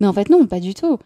Mais 0.00 0.06
en 0.06 0.12
fait 0.12 0.28
non, 0.28 0.46
pas 0.46 0.60
du 0.60 0.74
tout. 0.74 0.98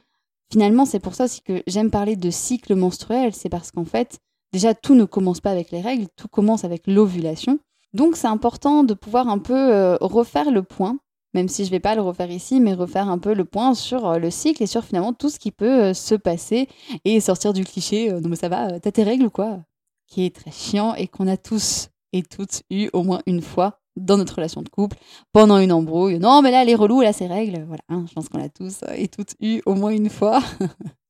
Finalement, 0.50 0.87
c'est 0.87 1.00
pour 1.00 1.14
ça 1.14 1.25
aussi 1.25 1.43
que 1.43 1.62
j'aime 1.67 1.90
parler 1.90 2.17
de 2.17 2.31
cycle 2.31 2.75
menstruel, 2.75 3.35
c'est 3.35 3.50
parce 3.50 3.71
qu'en 3.71 3.85
fait, 3.85 4.19
déjà, 4.52 4.75
tout 4.75 4.95
ne 4.95 5.05
commence 5.05 5.40
pas 5.40 5.50
avec 5.50 5.71
les 5.71 5.81
règles, 5.81 6.07
tout 6.17 6.28
commence 6.28 6.64
avec 6.64 6.87
l'ovulation. 6.87 7.59
Donc, 7.93 8.17
c'est 8.17 8.26
important 8.26 8.83
de 8.85 8.95
pouvoir 8.95 9.28
un 9.28 9.38
peu 9.38 9.55
euh, 9.55 9.97
refaire 10.00 10.50
le 10.50 10.62
point, 10.62 10.99
même 11.35 11.49
si 11.49 11.64
je 11.64 11.69
ne 11.69 11.73
vais 11.73 11.81
pas 11.81 11.95
le 11.95 12.00
refaire 12.00 12.31
ici, 12.31 12.61
mais 12.61 12.73
refaire 12.73 13.09
un 13.09 13.19
peu 13.19 13.35
le 13.35 13.45
point 13.45 13.75
sur 13.75 14.07
euh, 14.07 14.19
le 14.19 14.31
cycle 14.31 14.62
et 14.62 14.67
sur 14.67 14.85
finalement 14.85 15.12
tout 15.12 15.28
ce 15.28 15.38
qui 15.38 15.50
peut 15.50 15.85
euh, 15.85 15.95
se 15.95 16.14
passer 16.14 16.69
et 17.05 17.21
sortir 17.21 17.52
du 17.52 17.64
cliché 17.64 18.11
non 18.11 18.28
mais 18.28 18.37
ça 18.37 18.49
va, 18.49 18.81
t'as 18.81 18.93
tes 18.93 19.02
règles 19.02 19.26
ou 19.26 19.31
quoi? 19.31 19.61
Qui 20.07 20.25
est 20.25 20.35
très 20.35 20.50
chiant 20.50 20.95
et 20.95 21.09
qu'on 21.09 21.26
a 21.26 21.37
tous 21.37 21.88
et 22.14 22.23
toutes 22.23 22.62
eu 22.71 22.88
au 22.95 23.02
moins 23.02 23.21
une 23.26 23.43
fois 23.43 23.81
dans 23.99 24.17
notre 24.17 24.37
relation 24.37 24.62
de 24.62 24.69
couple, 24.69 24.97
pendant 25.33 25.59
une 25.59 25.73
embrouille. 25.73 26.19
Non, 26.19 26.43
mais 26.43 26.50
là, 26.50 26.62
elle 26.62 26.71
est 26.71 26.75
relou, 26.75 27.02
elle 27.02 27.09
a 27.09 27.12
ses 27.12 27.26
règles. 27.26 27.64
Voilà, 27.67 27.83
hein, 27.88 28.05
je 28.09 28.14
pense 28.14 28.28
qu'on 28.28 28.38
l'a 28.38 28.49
tous 28.49 28.81
et 28.97 29.09
toutes 29.09 29.35
eu 29.40 29.61
au 29.67 29.75
moins 29.75 29.90
une 29.90 30.11
fois. 30.11 30.40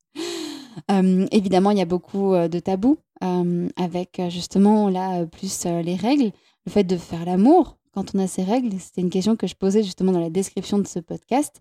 Euh, 0.91 1.27
évidemment, 1.33 1.71
il 1.71 1.79
y 1.79 1.83
a 1.83 1.87
beaucoup 1.87 2.35
euh, 2.35 2.49
de 2.49 2.59
tabous 2.59 2.99
euh, 3.25 3.69
avec 3.77 4.21
justement 4.29 4.89
là 4.89 5.27
plus 5.27 5.67
les 5.67 5.97
règles, 5.97 6.31
le 6.67 6.73
fait 6.73 6.85
de 6.85 6.97
faire 6.97 7.25
l'amour 7.25 7.79
quand 7.93 8.15
on 8.15 8.19
a 8.19 8.27
ses 8.27 8.45
règles. 8.45 8.79
C'était 8.79 9.01
une 9.01 9.11
question 9.11 9.37
que 9.37 9.47
je 9.47 9.55
posais 9.55 9.83
justement 9.83 10.13
dans 10.13 10.21
la 10.21 10.31
description 10.31 10.79
de 10.79 10.87
ce 10.87 10.99
podcast. 10.99 11.61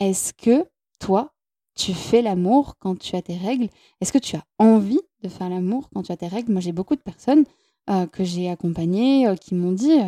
Est-ce 0.00 0.32
que 0.32 0.66
toi, 1.00 1.32
tu 1.74 1.94
fais 1.94 2.22
l'amour 2.22 2.76
quand 2.78 2.98
tu 2.98 3.16
as 3.16 3.22
tes 3.22 3.36
règles? 3.36 3.68
Est-ce 4.00 4.12
que 4.12 4.18
tu 4.18 4.36
as 4.36 4.44
envie 4.58 5.00
de 5.22 5.28
faire 5.28 5.48
l'amour 5.48 5.88
quand 5.94 6.02
tu 6.02 6.12
as 6.12 6.16
tes 6.16 6.28
règles? 6.28 6.52
Moi, 6.52 6.60
j'ai 6.60 6.72
beaucoup 6.72 6.96
de 6.96 7.00
personnes 7.00 7.44
que 8.12 8.22
j'ai 8.22 8.50
accompagnées 8.50 9.34
qui 9.40 9.54
m'ont 9.54 9.72
dit 9.72 9.98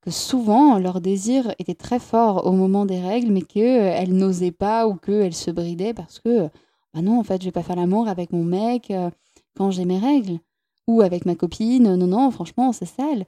que 0.00 0.10
souvent 0.10 0.78
leur 0.78 1.00
désir 1.00 1.54
était 1.58 1.74
très 1.74 1.98
fort 1.98 2.46
au 2.46 2.52
moment 2.52 2.86
des 2.86 3.00
règles, 3.00 3.32
mais 3.32 3.42
qu'elles 3.42 4.14
n'osaient 4.14 4.52
pas 4.52 4.86
ou 4.86 4.94
qu'elles 4.94 5.34
se 5.34 5.50
bridaient 5.50 5.94
parce 5.94 6.20
que, 6.20 6.48
bah 6.94 7.02
non, 7.02 7.18
en 7.18 7.24
fait, 7.24 7.40
je 7.42 7.46
vais 7.46 7.52
pas 7.52 7.62
faire 7.62 7.76
l'amour 7.76 8.08
avec 8.08 8.32
mon 8.32 8.44
mec 8.44 8.90
euh, 8.90 9.10
quand 9.56 9.70
j'ai 9.70 9.84
mes 9.84 9.98
règles, 9.98 10.38
ou 10.86 11.02
avec 11.02 11.26
ma 11.26 11.34
copine, 11.34 11.96
non, 11.96 12.06
non, 12.06 12.30
franchement, 12.30 12.72
c'est 12.72 12.86
sale. 12.86 13.26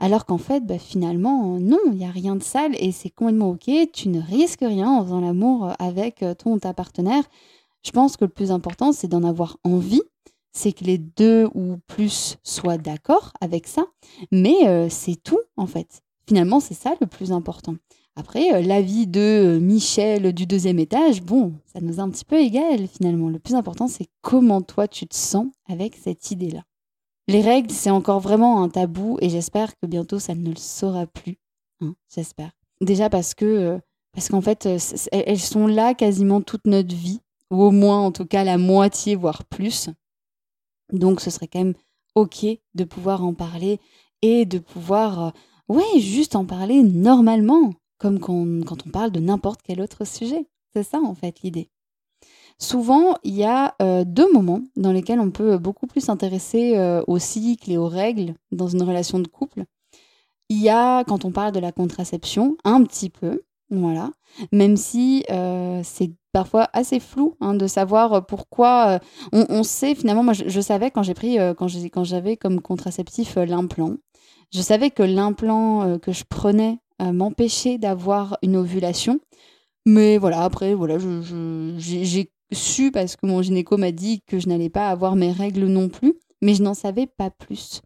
Alors 0.00 0.24
qu'en 0.24 0.38
fait, 0.38 0.66
bah, 0.66 0.78
finalement, 0.78 1.58
non, 1.60 1.78
il 1.86 1.98
n'y 1.98 2.06
a 2.06 2.10
rien 2.10 2.34
de 2.34 2.42
sale 2.42 2.74
et 2.78 2.90
c'est 2.90 3.10
complètement 3.10 3.50
ok, 3.50 3.70
tu 3.92 4.08
ne 4.08 4.20
risques 4.20 4.60
rien 4.60 4.90
en 4.90 5.04
faisant 5.04 5.20
l'amour 5.20 5.72
avec 5.78 6.24
ton 6.38 6.58
ta 6.58 6.72
partenaire. 6.72 7.24
Je 7.84 7.92
pense 7.92 8.16
que 8.16 8.24
le 8.24 8.30
plus 8.30 8.50
important, 8.50 8.92
c'est 8.92 9.08
d'en 9.08 9.22
avoir 9.22 9.58
envie 9.64 10.02
c'est 10.52 10.72
que 10.72 10.84
les 10.84 10.98
deux 10.98 11.48
ou 11.54 11.78
plus 11.86 12.38
soient 12.42 12.78
d'accord 12.78 13.32
avec 13.40 13.66
ça, 13.66 13.84
mais 14.30 14.66
euh, 14.66 14.88
c'est 14.90 15.16
tout 15.22 15.40
en 15.56 15.66
fait. 15.66 16.00
Finalement, 16.26 16.60
c'est 16.60 16.74
ça 16.74 16.94
le 17.00 17.06
plus 17.06 17.32
important. 17.32 17.76
Après, 18.16 18.52
euh, 18.54 18.60
l'avis 18.60 19.06
de 19.06 19.20
euh, 19.20 19.60
Michel 19.60 20.32
du 20.32 20.46
deuxième 20.46 20.78
étage, 20.78 21.22
bon, 21.22 21.54
ça 21.72 21.80
nous 21.80 21.96
est 21.96 22.00
un 22.00 22.10
petit 22.10 22.24
peu 22.24 22.38
égal 22.38 22.86
finalement. 22.88 23.28
Le 23.28 23.38
plus 23.38 23.54
important, 23.54 23.88
c'est 23.88 24.08
comment 24.20 24.62
toi 24.62 24.88
tu 24.88 25.06
te 25.06 25.14
sens 25.14 25.46
avec 25.68 25.96
cette 25.96 26.30
idée-là. 26.30 26.62
Les 27.28 27.40
règles, 27.40 27.70
c'est 27.70 27.90
encore 27.90 28.20
vraiment 28.20 28.62
un 28.62 28.68
tabou 28.68 29.16
et 29.20 29.28
j'espère 29.28 29.72
que 29.78 29.86
bientôt 29.86 30.18
ça 30.18 30.34
ne 30.34 30.50
le 30.50 30.56
sera 30.56 31.06
plus. 31.06 31.38
Hein, 31.80 31.94
j'espère. 32.12 32.50
Déjà 32.80 33.08
parce 33.08 33.34
que, 33.34 33.78
parce 34.12 34.28
qu'en 34.28 34.40
fait, 34.40 34.68
elles 35.12 35.38
sont 35.38 35.66
là 35.66 35.94
quasiment 35.94 36.40
toute 36.40 36.66
notre 36.66 36.94
vie, 36.94 37.20
ou 37.50 37.62
au 37.62 37.70
moins 37.70 38.00
en 38.00 38.10
tout 38.10 38.26
cas 38.26 38.42
la 38.42 38.58
moitié, 38.58 39.14
voire 39.14 39.44
plus. 39.44 39.90
Donc 40.92 41.20
ce 41.20 41.30
serait 41.30 41.48
quand 41.48 41.60
même 41.60 41.74
ok 42.14 42.46
de 42.74 42.84
pouvoir 42.84 43.24
en 43.24 43.34
parler 43.34 43.80
et 44.22 44.44
de 44.44 44.58
pouvoir, 44.58 45.26
euh, 45.26 45.30
ouais, 45.68 46.00
juste 46.00 46.36
en 46.36 46.44
parler 46.44 46.82
normalement, 46.82 47.72
comme 47.98 48.18
quand, 48.18 48.86
on 48.86 48.90
parle 48.90 49.10
de 49.10 49.20
n'importe 49.20 49.60
quel 49.62 49.80
autre 49.80 50.06
sujet. 50.06 50.46
C'est 50.72 50.82
ça 50.82 51.00
en 51.00 51.14
fait 51.14 51.40
l'idée. 51.42 51.68
Souvent, 52.58 53.14
il 53.24 53.34
y 53.34 53.44
a 53.44 53.74
euh, 53.80 54.04
deux 54.04 54.30
moments 54.32 54.62
dans 54.76 54.92
lesquels 54.92 55.20
on 55.20 55.30
peut 55.30 55.56
beaucoup 55.56 55.86
plus 55.86 56.02
s'intéresser 56.02 56.76
euh, 56.76 57.02
au 57.06 57.18
cycle 57.18 57.70
et 57.70 57.78
aux 57.78 57.88
règles 57.88 58.34
dans 58.52 58.68
une 58.68 58.82
relation 58.82 59.18
de 59.18 59.28
couple. 59.28 59.64
Il 60.50 60.58
y 60.58 60.68
a 60.68 61.04
quand 61.04 61.24
on 61.24 61.32
parle 61.32 61.52
de 61.52 61.60
la 61.60 61.72
contraception, 61.72 62.56
un 62.64 62.82
petit 62.84 63.08
peu, 63.08 63.44
voilà, 63.70 64.10
même 64.52 64.76
si 64.76 65.24
c'est 65.82 66.12
parfois 66.32 66.68
assez 66.72 67.00
flou 67.00 67.36
hein, 67.40 67.54
de 67.54 67.66
savoir 67.66 68.12
euh, 68.12 68.20
pourquoi. 68.20 69.00
Euh, 69.32 69.44
on, 69.48 69.62
sait 69.62 69.94
finalement, 69.94 70.22
moi 70.22 70.34
je, 70.34 70.60
savais 70.60 70.90
quand 70.90 71.02
j'ai 71.02 71.14
pris, 71.14 71.38
euh, 71.38 71.54
quand 71.54 72.04
j'avais 72.04 72.36
comme 72.36 72.60
contraceptif 72.60 73.36
l'implant, 73.36 73.96
je 74.52 74.60
savais 74.60 74.90
que 74.90 75.02
l'implant 75.02 75.98
que 75.98 76.12
je 76.12 76.24
prenais 76.28 76.78
m'empêchait 77.00 77.78
d'avoir 77.78 78.36
une 78.42 78.56
ovulation. 78.56 79.20
Mais 79.86 80.18
voilà, 80.18 80.42
après, 80.42 80.74
voilà, 80.74 80.98
j'ai 81.78 82.30
su 82.52 82.90
parce 82.90 83.14
que 83.14 83.26
mon 83.26 83.42
gynéco 83.42 83.76
m'a 83.76 83.92
dit 83.92 84.22
que 84.26 84.40
je 84.40 84.48
n'allais 84.48 84.68
pas 84.68 84.88
avoir 84.88 85.14
mes 85.14 85.30
règles 85.30 85.66
non 85.66 85.88
plus, 85.88 86.14
mais 86.42 86.54
je 86.54 86.64
n'en 86.64 86.74
savais 86.74 87.06
pas 87.06 87.30
plus. 87.30 87.80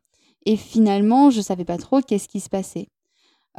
Et 0.47 0.57
finalement, 0.57 1.31
je 1.31 1.43
savais 1.43 1.67
pas 1.67 1.77
trop 1.77 2.01
qu'est-ce 2.01 2.29
qui 2.29 2.41
se 2.41 2.49
passait. 2.49 2.89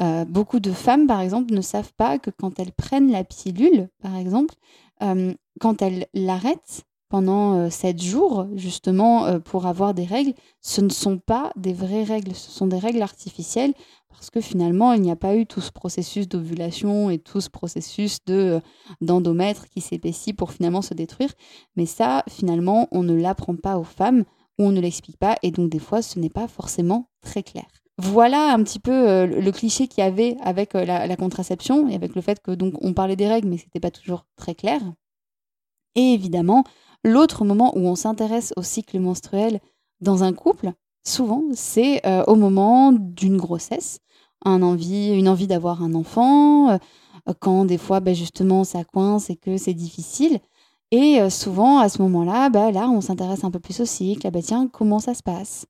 Euh, 0.01 0.25
beaucoup 0.25 0.59
de 0.59 0.71
femmes, 0.71 1.07
par 1.07 1.21
exemple, 1.21 1.53
ne 1.53 1.61
savent 1.61 1.93
pas 1.93 2.19
que 2.19 2.29
quand 2.29 2.59
elles 2.59 2.73
prennent 2.73 3.11
la 3.11 3.23
pilule, 3.23 3.89
par 4.01 4.15
exemple, 4.15 4.55
euh, 5.01 5.33
quand 5.59 5.81
elles 5.81 6.07
l'arrêtent 6.13 6.83
pendant 7.09 7.69
7 7.69 7.95
euh, 7.95 8.03
jours, 8.03 8.47
justement, 8.55 9.39
pour 9.39 9.67
avoir 9.67 9.93
des 9.93 10.05
règles, 10.05 10.33
ce 10.61 10.81
ne 10.81 10.89
sont 10.89 11.17
pas 11.17 11.51
des 11.55 11.73
vraies 11.73 12.03
règles, 12.03 12.35
ce 12.35 12.51
sont 12.51 12.67
des 12.67 12.79
règles 12.79 13.01
artificielles, 13.01 13.73
parce 14.09 14.29
que 14.29 14.41
finalement, 14.41 14.93
il 14.93 15.01
n'y 15.01 15.11
a 15.11 15.15
pas 15.15 15.35
eu 15.35 15.45
tout 15.45 15.61
ce 15.61 15.71
processus 15.71 16.27
d'ovulation 16.27 17.09
et 17.09 17.19
tout 17.19 17.41
ce 17.41 17.49
processus 17.49 18.19
de 18.25 18.61
d'endomètre 19.01 19.67
qui 19.67 19.81
s'épaissit 19.81 20.33
pour 20.33 20.51
finalement 20.53 20.81
se 20.81 20.93
détruire. 20.93 21.31
Mais 21.75 21.85
ça, 21.85 22.23
finalement, 22.29 22.87
on 22.91 23.03
ne 23.03 23.13
l'apprend 23.13 23.55
pas 23.55 23.77
aux 23.77 23.83
femmes 23.83 24.23
ou 24.57 24.63
on 24.65 24.71
ne 24.71 24.79
l'explique 24.79 25.17
pas, 25.17 25.35
et 25.43 25.51
donc 25.51 25.69
des 25.69 25.79
fois, 25.79 26.01
ce 26.01 26.17
n'est 26.17 26.29
pas 26.29 26.47
forcément 26.47 27.09
très 27.21 27.43
clair. 27.43 27.84
Voilà 27.97 28.53
un 28.53 28.61
petit 28.61 28.79
peu 28.79 28.91
euh, 28.91 29.25
le 29.25 29.51
cliché 29.51 29.87
qu'il 29.87 30.03
y 30.03 30.07
avait 30.07 30.35
avec 30.41 30.75
euh, 30.75 30.83
la, 30.83 31.15
contraception 31.15 31.87
et 31.87 31.95
avec 31.95 32.13
le 32.15 32.21
fait 32.21 32.41
que 32.41 32.51
donc 32.51 32.73
on 32.81 32.93
parlait 32.93 33.15
des 33.15 33.27
règles 33.27 33.47
mais 33.47 33.57
c'était 33.57 33.79
pas 33.79 33.91
toujours 33.91 34.25
très 34.35 34.53
clair. 34.53 34.81
Et 35.95 36.13
évidemment, 36.13 36.65
l'autre 37.05 37.45
moment 37.45 37.71
où 37.77 37.87
on 37.87 37.95
s'intéresse 37.95 38.53
au 38.57 38.63
cycle 38.63 38.99
menstruel 38.99 39.61
dans 40.01 40.25
un 40.25 40.33
couple, 40.33 40.73
souvent, 41.07 41.43
c'est 41.53 42.05
euh, 42.05 42.23
au 42.27 42.35
moment 42.35 42.91
d'une 42.91 43.37
grossesse, 43.37 43.99
une 44.45 44.63
envie 44.63 45.47
d'avoir 45.47 45.81
un 45.81 45.93
enfant, 45.95 46.77
quand 47.39 47.65
des 47.65 47.77
fois 47.77 48.01
bah, 48.01 48.13
justement 48.13 48.63
ça 48.65 48.83
coince 48.83 49.29
et 49.29 49.37
que 49.37 49.57
c'est 49.57 49.73
difficile. 49.73 50.39
Et 50.91 51.29
souvent 51.29 51.79
à 51.79 51.89
ce 51.89 52.01
moment-là, 52.01 52.49
bah, 52.49 52.71
là 52.71 52.89
on 52.89 53.01
s'intéresse 53.01 53.43
un 53.45 53.51
peu 53.51 53.59
plus 53.59 53.79
au 53.79 53.85
cycle, 53.85 54.27
ah, 54.27 54.31
bah, 54.31 54.41
tiens 54.43 54.67
comment 54.67 54.99
ça 54.99 55.13
se 55.13 55.23
passe? 55.23 55.65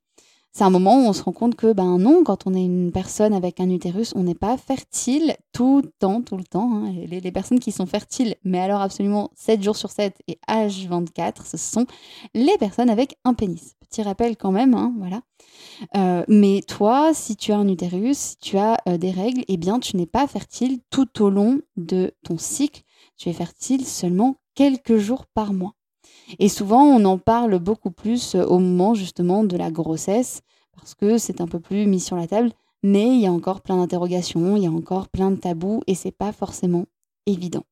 C'est 0.56 0.64
un 0.64 0.70
moment 0.70 0.96
où 0.96 1.10
on 1.10 1.12
se 1.12 1.22
rend 1.22 1.34
compte 1.34 1.56
que, 1.56 1.74
ben 1.74 1.98
non, 1.98 2.24
quand 2.24 2.48
on 2.48 2.54
est 2.54 2.64
une 2.64 2.94
personne 2.94 3.34
avec 3.34 3.60
un 3.60 3.70
utérus, 3.70 4.14
on 4.16 4.24
n'est 4.24 4.36
pas 4.36 4.56
fertile 4.56 5.36
tout 5.52 5.82
le 5.82 5.92
temps, 6.00 6.22
tout 6.22 6.38
le 6.38 6.46
temps. 6.46 6.72
Hein. 6.76 6.94
Les, 7.10 7.32
personnes 7.34 7.60
qui 7.60 7.74
sont 7.74 7.86
fertiles, 7.86 8.36
mais 8.46 8.62
alors 8.62 8.80
absolument 8.80 9.32
7 9.36 9.62
jours 9.62 9.76
sur 9.76 9.92
7 9.92 10.16
et 10.30 10.40
H24, 10.48 11.46
ce 11.46 11.58
sont 11.58 11.86
les 12.34 12.58
personnes 12.58 12.90
avec 12.90 13.18
un 13.26 13.34
pénis. 13.34 13.74
Petit 13.82 14.02
rappel 14.02 14.38
quand 14.38 14.54
même, 14.54 14.76
hein, 14.76 14.94
voilà. 14.98 15.24
Euh, 15.98 16.24
mais 16.30 16.62
toi, 16.66 17.14
si 17.14 17.36
tu 17.36 17.52
as 17.52 17.58
un 17.58 17.68
utérus, 17.68 18.18
si 18.18 18.38
tu 18.38 18.58
as 18.58 18.78
euh, 18.88 18.98
des 18.98 19.12
règles, 19.12 19.44
eh 19.50 19.58
bien, 19.58 19.82
tu 19.82 19.98
n'es 19.98 20.06
pas 20.06 20.26
fertile 20.26 20.80
tout 20.90 21.22
au 21.22 21.30
long 21.30 21.60
de 21.76 22.14
ton 22.24 22.38
cycle. 22.38 22.84
Tu 23.18 23.28
es 23.28 23.34
fertile 23.34 23.86
seulement 23.86 24.38
quelques 24.54 24.96
jours 24.96 25.26
par 25.26 25.52
mois. 25.52 25.76
Et 26.40 26.50
souvent, 26.50 26.84
on 26.84 27.06
en 27.06 27.18
parle 27.18 27.60
beaucoup 27.60 27.92
plus 27.92 28.36
euh, 28.36 28.46
au 28.46 28.60
moment 28.60 28.94
justement 28.94 29.44
de 29.44 29.58
la 29.58 29.72
grossesse, 29.72 30.42
parce 30.76 30.96
que 30.96 31.18
c'est 31.18 31.42
un 31.42 31.48
peu 31.48 31.60
plus 31.60 31.86
mis 31.88 32.00
sur 32.00 32.16
la 32.16 32.28
table, 32.28 32.52
mais 32.84 33.16
il 33.16 33.22
y 33.22 33.28
a 33.28 33.32
encore 33.32 33.62
plein 33.62 33.78
d'interrogations, 33.78 34.56
il 34.56 34.64
y 34.64 34.68
a 34.68 34.72
encore 34.72 35.10
plein 35.10 35.32
de 35.32 35.38
tabous, 35.38 35.82
et 35.88 35.96
c'est 35.96 36.12
pas 36.12 36.32
forcément 36.32 36.86
évident. 37.26 37.64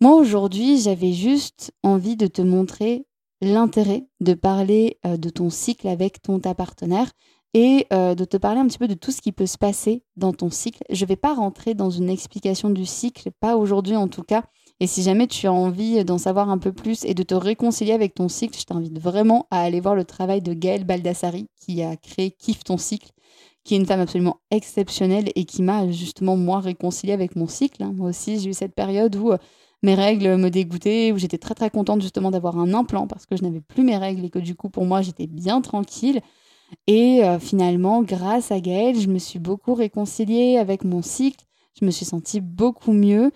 Moi, 0.00 0.14
aujourd'hui, 0.14 0.78
j'avais 0.78 1.12
juste 1.12 1.72
envie 1.82 2.16
de 2.16 2.26
te 2.26 2.42
montrer 2.42 3.06
l'intérêt 3.40 4.06
de 4.20 4.34
parler 4.34 4.98
euh, 5.06 5.16
de 5.16 5.30
ton 5.30 5.50
cycle 5.50 5.88
avec 5.88 6.22
ton 6.22 6.40
ta 6.40 6.54
partenaire 6.54 7.10
et 7.54 7.86
euh, 7.92 8.14
de 8.14 8.24
te 8.24 8.36
parler 8.36 8.60
un 8.60 8.66
petit 8.66 8.78
peu 8.78 8.88
de 8.88 8.94
tout 8.94 9.10
ce 9.10 9.20
qui 9.20 9.32
peut 9.32 9.46
se 9.46 9.58
passer 9.58 10.04
dans 10.16 10.32
ton 10.32 10.50
cycle. 10.50 10.82
Je 10.90 11.04
ne 11.04 11.08
vais 11.08 11.16
pas 11.16 11.34
rentrer 11.34 11.74
dans 11.74 11.90
une 11.90 12.08
explication 12.08 12.70
du 12.70 12.86
cycle, 12.86 13.30
pas 13.40 13.56
aujourd'hui 13.56 13.96
en 13.96 14.08
tout 14.08 14.22
cas, 14.22 14.44
et 14.80 14.86
si 14.86 15.02
jamais 15.02 15.26
tu 15.26 15.46
as 15.46 15.52
envie 15.52 16.02
d'en 16.06 16.16
savoir 16.16 16.48
un 16.48 16.56
peu 16.56 16.72
plus 16.72 17.04
et 17.04 17.12
de 17.12 17.22
te 17.22 17.34
réconcilier 17.34 17.92
avec 17.92 18.14
ton 18.14 18.28
cycle, 18.28 18.58
je 18.58 18.64
t'invite 18.64 18.98
vraiment 18.98 19.46
à 19.50 19.60
aller 19.60 19.78
voir 19.78 19.94
le 19.94 20.04
travail 20.04 20.40
de 20.40 20.54
Gaëlle 20.54 20.84
Baldassari 20.84 21.48
qui 21.60 21.82
a 21.82 21.96
créé 21.96 22.30
Kiffe 22.30 22.64
ton 22.64 22.78
cycle, 22.78 23.10
qui 23.62 23.74
est 23.74 23.76
une 23.76 23.84
femme 23.84 24.00
absolument 24.00 24.40
exceptionnelle 24.50 25.28
et 25.34 25.44
qui 25.44 25.60
m'a 25.60 25.90
justement 25.90 26.34
moi 26.38 26.60
réconcilié 26.60 27.12
avec 27.12 27.36
mon 27.36 27.46
cycle. 27.46 27.82
Hein. 27.82 27.92
Moi 27.94 28.08
aussi, 28.08 28.40
j'ai 28.40 28.48
eu 28.48 28.54
cette 28.54 28.74
période 28.74 29.14
où 29.16 29.32
euh, 29.32 29.38
mes 29.82 29.94
règles 29.94 30.36
me 30.36 30.48
dégoûtaient, 30.48 31.12
où 31.12 31.18
j'étais 31.18 31.36
très 31.36 31.54
très 31.54 31.68
contente 31.68 32.00
justement 32.00 32.30
d'avoir 32.30 32.58
un 32.58 32.72
implant 32.72 33.06
parce 33.06 33.26
que 33.26 33.36
je 33.36 33.42
n'avais 33.42 33.60
plus 33.60 33.84
mes 33.84 33.98
règles 33.98 34.24
et 34.24 34.30
que 34.30 34.38
du 34.38 34.54
coup 34.54 34.70
pour 34.70 34.86
moi 34.86 35.02
j'étais 35.02 35.26
bien 35.26 35.60
tranquille. 35.60 36.22
Et 36.86 37.22
euh, 37.22 37.38
finalement, 37.38 38.02
grâce 38.02 38.50
à 38.50 38.60
Gaëlle, 38.60 38.98
je 38.98 39.08
me 39.08 39.18
suis 39.18 39.40
beaucoup 39.40 39.74
réconciliée 39.74 40.56
avec 40.56 40.84
mon 40.84 41.02
cycle. 41.02 41.44
Je 41.78 41.84
me 41.84 41.90
suis 41.90 42.06
sentie 42.06 42.40
beaucoup 42.40 42.92
mieux 42.92 43.30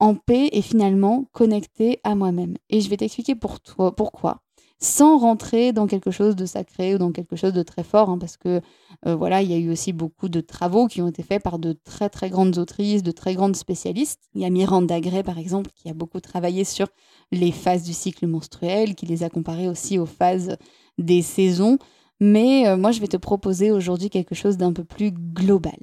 en 0.00 0.14
paix 0.14 0.48
et 0.52 0.62
finalement 0.62 1.28
connecté 1.32 2.00
à 2.04 2.14
moi-même. 2.14 2.56
Et 2.70 2.80
je 2.80 2.90
vais 2.90 2.96
t'expliquer 2.96 3.34
pour 3.34 3.60
toi, 3.60 3.94
pourquoi, 3.94 4.42
sans 4.80 5.18
rentrer 5.18 5.72
dans 5.72 5.86
quelque 5.86 6.10
chose 6.10 6.36
de 6.36 6.46
sacré 6.46 6.94
ou 6.94 6.98
dans 6.98 7.12
quelque 7.12 7.36
chose 7.36 7.52
de 7.52 7.62
très 7.62 7.84
fort, 7.84 8.10
hein, 8.10 8.18
parce 8.18 8.36
que 8.36 8.60
euh, 9.06 9.14
voilà, 9.14 9.42
il 9.42 9.50
y 9.50 9.54
a 9.54 9.58
eu 9.58 9.70
aussi 9.70 9.92
beaucoup 9.92 10.28
de 10.28 10.40
travaux 10.40 10.86
qui 10.88 11.00
ont 11.00 11.08
été 11.08 11.22
faits 11.22 11.42
par 11.42 11.58
de 11.58 11.72
très 11.72 12.08
très 12.10 12.28
grandes 12.28 12.58
autrices, 12.58 13.02
de 13.02 13.10
très 13.10 13.34
grandes 13.34 13.56
spécialistes. 13.56 14.20
Il 14.34 14.42
y 14.42 14.44
a 14.44 14.50
Miranda 14.50 15.00
Gray 15.00 15.22
par 15.22 15.38
exemple 15.38 15.70
qui 15.74 15.88
a 15.88 15.94
beaucoup 15.94 16.20
travaillé 16.20 16.64
sur 16.64 16.88
les 17.32 17.52
phases 17.52 17.84
du 17.84 17.92
cycle 17.92 18.26
menstruel, 18.26 18.94
qui 18.94 19.06
les 19.06 19.22
a 19.22 19.30
comparées 19.30 19.68
aussi 19.68 19.98
aux 19.98 20.06
phases 20.06 20.56
des 20.98 21.22
saisons. 21.22 21.78
mais 22.20 22.68
euh, 22.68 22.76
moi 22.76 22.92
je 22.92 23.00
vais 23.00 23.08
te 23.08 23.16
proposer 23.16 23.70
aujourd'hui 23.72 24.10
quelque 24.10 24.34
chose 24.34 24.56
d'un 24.56 24.72
peu 24.72 24.84
plus 24.84 25.12
global. 25.12 25.78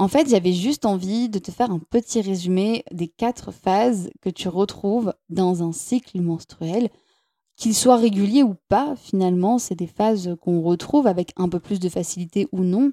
En 0.00 0.06
fait, 0.06 0.28
j'avais 0.28 0.52
juste 0.52 0.86
envie 0.86 1.28
de 1.28 1.40
te 1.40 1.50
faire 1.50 1.72
un 1.72 1.80
petit 1.80 2.20
résumé 2.20 2.84
des 2.92 3.08
quatre 3.08 3.50
phases 3.50 4.10
que 4.22 4.30
tu 4.30 4.46
retrouves 4.48 5.12
dans 5.28 5.64
un 5.64 5.72
cycle 5.72 6.20
menstruel. 6.20 6.88
Qu'ils 7.56 7.74
soient 7.74 7.96
réguliers 7.96 8.44
ou 8.44 8.54
pas, 8.68 8.94
finalement, 8.94 9.58
c'est 9.58 9.74
des 9.74 9.88
phases 9.88 10.36
qu'on 10.40 10.62
retrouve 10.62 11.08
avec 11.08 11.32
un 11.36 11.48
peu 11.48 11.58
plus 11.58 11.80
de 11.80 11.88
facilité 11.88 12.46
ou 12.52 12.60
non. 12.60 12.92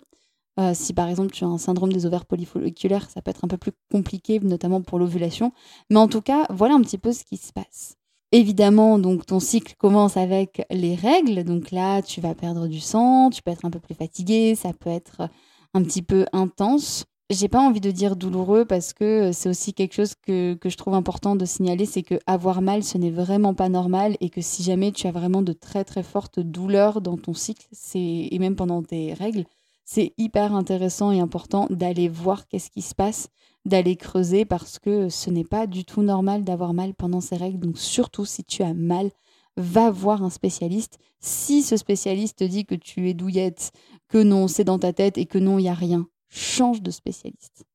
Euh, 0.59 0.71
si 0.74 0.93
par 0.93 1.07
exemple 1.07 1.31
tu 1.31 1.43
as 1.43 1.47
un 1.47 1.59
syndrome 1.59 1.93
des 1.93 2.07
ovaires 2.07 2.25
polyfolliculaires, 2.25 3.07
ça 3.12 3.21
peut 3.21 3.29
être 3.29 3.45
un 3.45 3.50
peu 3.50 3.57
plus 3.57 3.74
compliqué, 3.91 4.39
notamment 4.39 4.81
pour 4.81 4.97
l'ovulation. 4.97 5.51
Mais 5.91 5.97
en 5.97 6.07
tout 6.07 6.21
cas, 6.21 6.47
voilà 6.50 6.74
un 6.74 6.81
petit 6.81 6.97
peu 6.97 7.12
ce 7.12 7.24
qui 7.24 7.38
se 7.38 7.53
passe. 7.53 7.97
Évidemment, 8.31 8.97
donc 8.97 9.27
ton 9.27 9.39
cycle 9.39 9.75
commence 9.77 10.17
avec 10.17 10.65
les 10.71 10.95
règles. 10.95 11.43
Donc 11.43 11.69
là, 11.69 12.01
tu 12.01 12.19
vas 12.19 12.33
perdre 12.33 12.67
du 12.67 12.79
sang, 12.79 13.29
tu 13.29 13.43
peux 13.43 13.51
être 13.51 13.65
un 13.65 13.69
peu 13.69 13.79
plus 13.79 13.93
fatigué, 13.93 14.55
ça 14.55 14.74
peut 14.74 14.89
être 14.89 15.29
un 15.75 15.84
petit 15.84 16.01
peu 16.01 16.25
intense. 16.32 17.05
J'ai 17.29 17.50
pas 17.50 17.60
envie 17.60 17.82
de 17.82 17.91
dire 17.91 18.15
douloureux 18.15 18.65
parce 18.65 18.94
que 18.94 19.32
c'est 19.34 19.50
aussi 19.50 19.74
quelque 19.74 19.94
chose 19.94 20.13
que, 20.15 20.53
que, 20.53 20.70
je 20.70 20.77
trouve 20.77 20.94
important 20.94 21.36
de 21.36 21.44
signaler, 21.44 21.86
c'est 21.86 22.03
que 22.03 22.20
avoir 22.27 22.62
mal, 22.62 22.84
ce 22.84 22.98
n'est 22.98 23.12
vraiment 23.12 23.53
pas 23.53 23.67
normal 23.67 24.15
et 24.22 24.29
que 24.29 24.41
si 24.41 24.63
jamais 24.63 24.91
tu 24.91 25.08
as 25.08 25.12
vraiment 25.12 25.41
de 25.41 25.51
très 25.51 25.84
très 25.84 26.03
fortes 26.03 26.39
douleurs 26.39 27.01
dans 27.01 27.17
ton 27.17 27.34
cycle, 27.34 27.67
c'est 27.72 28.29
et 28.32 28.39
même 28.39 28.55
pendant 28.55 28.84
tes 28.84 29.13
règles, 29.13 29.44
c'est 29.86 30.13
hyper 30.17 30.55
intéressant 30.55 31.12
et 31.12 31.20
important 31.20 31.67
d'aller 31.70 32.08
voir 32.08 32.48
qu'est-ce 32.48 32.70
qui 32.70 32.82
se 32.82 32.96
passe, 32.96 33.29
d'aller 33.65 33.98
creuser 33.98 34.46
parce 34.46 34.79
que 34.79 35.10
ce 35.10 35.29
n'est 35.29 35.44
pas 35.44 35.67
du 35.67 35.84
tout 35.84 36.03
normal 36.03 36.44
d'avoir 36.44 36.74
mal 36.74 36.94
pendant 36.94 37.22
ces 37.22 37.36
règles. 37.36 37.60
Donc 37.60 37.77
surtout 37.79 38.25
si 38.25 38.44
tu 38.44 38.63
as 38.63 38.74
mal, 38.74 39.10
va 39.57 39.89
voir 39.91 40.24
un 40.24 40.29
spécialiste. 40.29 40.97
Si 41.19 41.63
ce 41.63 41.77
spécialiste 41.77 42.39
te 42.39 42.43
dit 42.43 42.65
que 42.65 42.75
tu 42.75 43.09
es 43.09 43.13
douillette, 43.13 43.71
que 44.09 44.17
non, 44.17 44.47
c'est 44.47 44.63
dans 44.63 44.79
ta 44.79 44.93
tête 44.93 45.17
et 45.17 45.25
que 45.25 45.38
non, 45.38 45.59
il 45.59 45.63
n'y 45.63 45.69
a 45.69 45.74
rien, 45.74 46.07
change 46.29 46.81
de 46.81 46.91
spécialiste. 46.91 47.65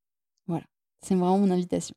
Voilà, 0.47 0.65
c'est 1.03 1.15
vraiment 1.15 1.39
mon 1.39 1.51
invitation. 1.51 1.95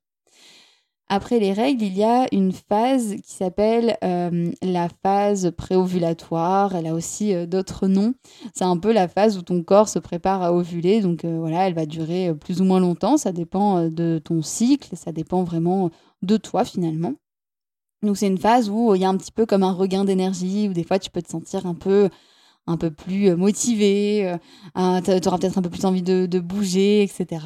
Après 1.10 1.38
les 1.38 1.54
règles, 1.54 1.84
il 1.84 1.98
y 1.98 2.04
a 2.04 2.28
une 2.32 2.54
phase 2.54 3.16
qui 3.18 3.34
s'appelle 3.34 3.98
euh, 4.04 4.52
la 4.64 4.88
phase 5.04 5.52
préovulatoire. 5.56 6.76
Elle 6.76 6.88
a 6.88 6.94
aussi 6.94 7.36
euh, 7.36 7.46
d'autres 7.46 7.88
noms. 7.88 8.14
C'est 8.56 8.64
un 8.64 8.78
peu 8.78 8.92
la 8.94 9.08
phase 9.08 9.38
où 9.38 9.42
ton 9.42 9.62
corps 9.64 9.90
se 9.90 10.00
prépare 10.00 10.42
à 10.42 10.54
ovuler. 10.54 11.02
Donc 11.02 11.26
euh, 11.26 11.38
voilà, 11.40 11.68
elle 11.68 11.76
va 11.76 11.86
durer 11.86 12.34
plus 12.34 12.62
ou 12.62 12.64
moins 12.64 12.80
longtemps. 12.80 13.18
Ça 13.18 13.32
dépend 13.32 13.90
de 13.90 14.20
ton 14.24 14.42
cycle. 14.42 14.96
Ça 14.96 15.12
dépend 15.12 15.44
vraiment 15.44 15.92
de 16.22 16.38
toi 16.38 16.64
finalement. 16.64 17.14
Donc 18.04 18.18
c'est 18.18 18.28
une 18.28 18.38
phase 18.38 18.70
où 18.70 18.94
il 18.96 19.02
y 19.02 19.06
a 19.06 19.10
un 19.10 19.18
petit 19.18 19.32
peu 19.32 19.46
comme 19.46 19.64
un 19.64 19.72
regain 19.72 20.06
d'énergie, 20.06 20.68
où 20.70 20.74
des 20.74 20.84
fois 20.84 21.00
tu 21.00 21.10
peux 21.10 21.22
te 21.22 21.30
sentir 21.30 21.66
un 21.66 21.74
peu 21.74 22.10
un 22.68 22.78
peu 22.78 22.92
plus 22.92 23.30
euh, 23.30 23.36
motivé, 23.36 24.28
euh, 24.76 25.02
tu 25.02 25.28
auras 25.28 25.38
peut-être 25.38 25.58
un 25.58 25.62
peu 25.62 25.70
plus 25.70 25.86
envie 25.86 26.02
de, 26.02 26.40
bouger, 26.40 27.04
etc. 27.04 27.46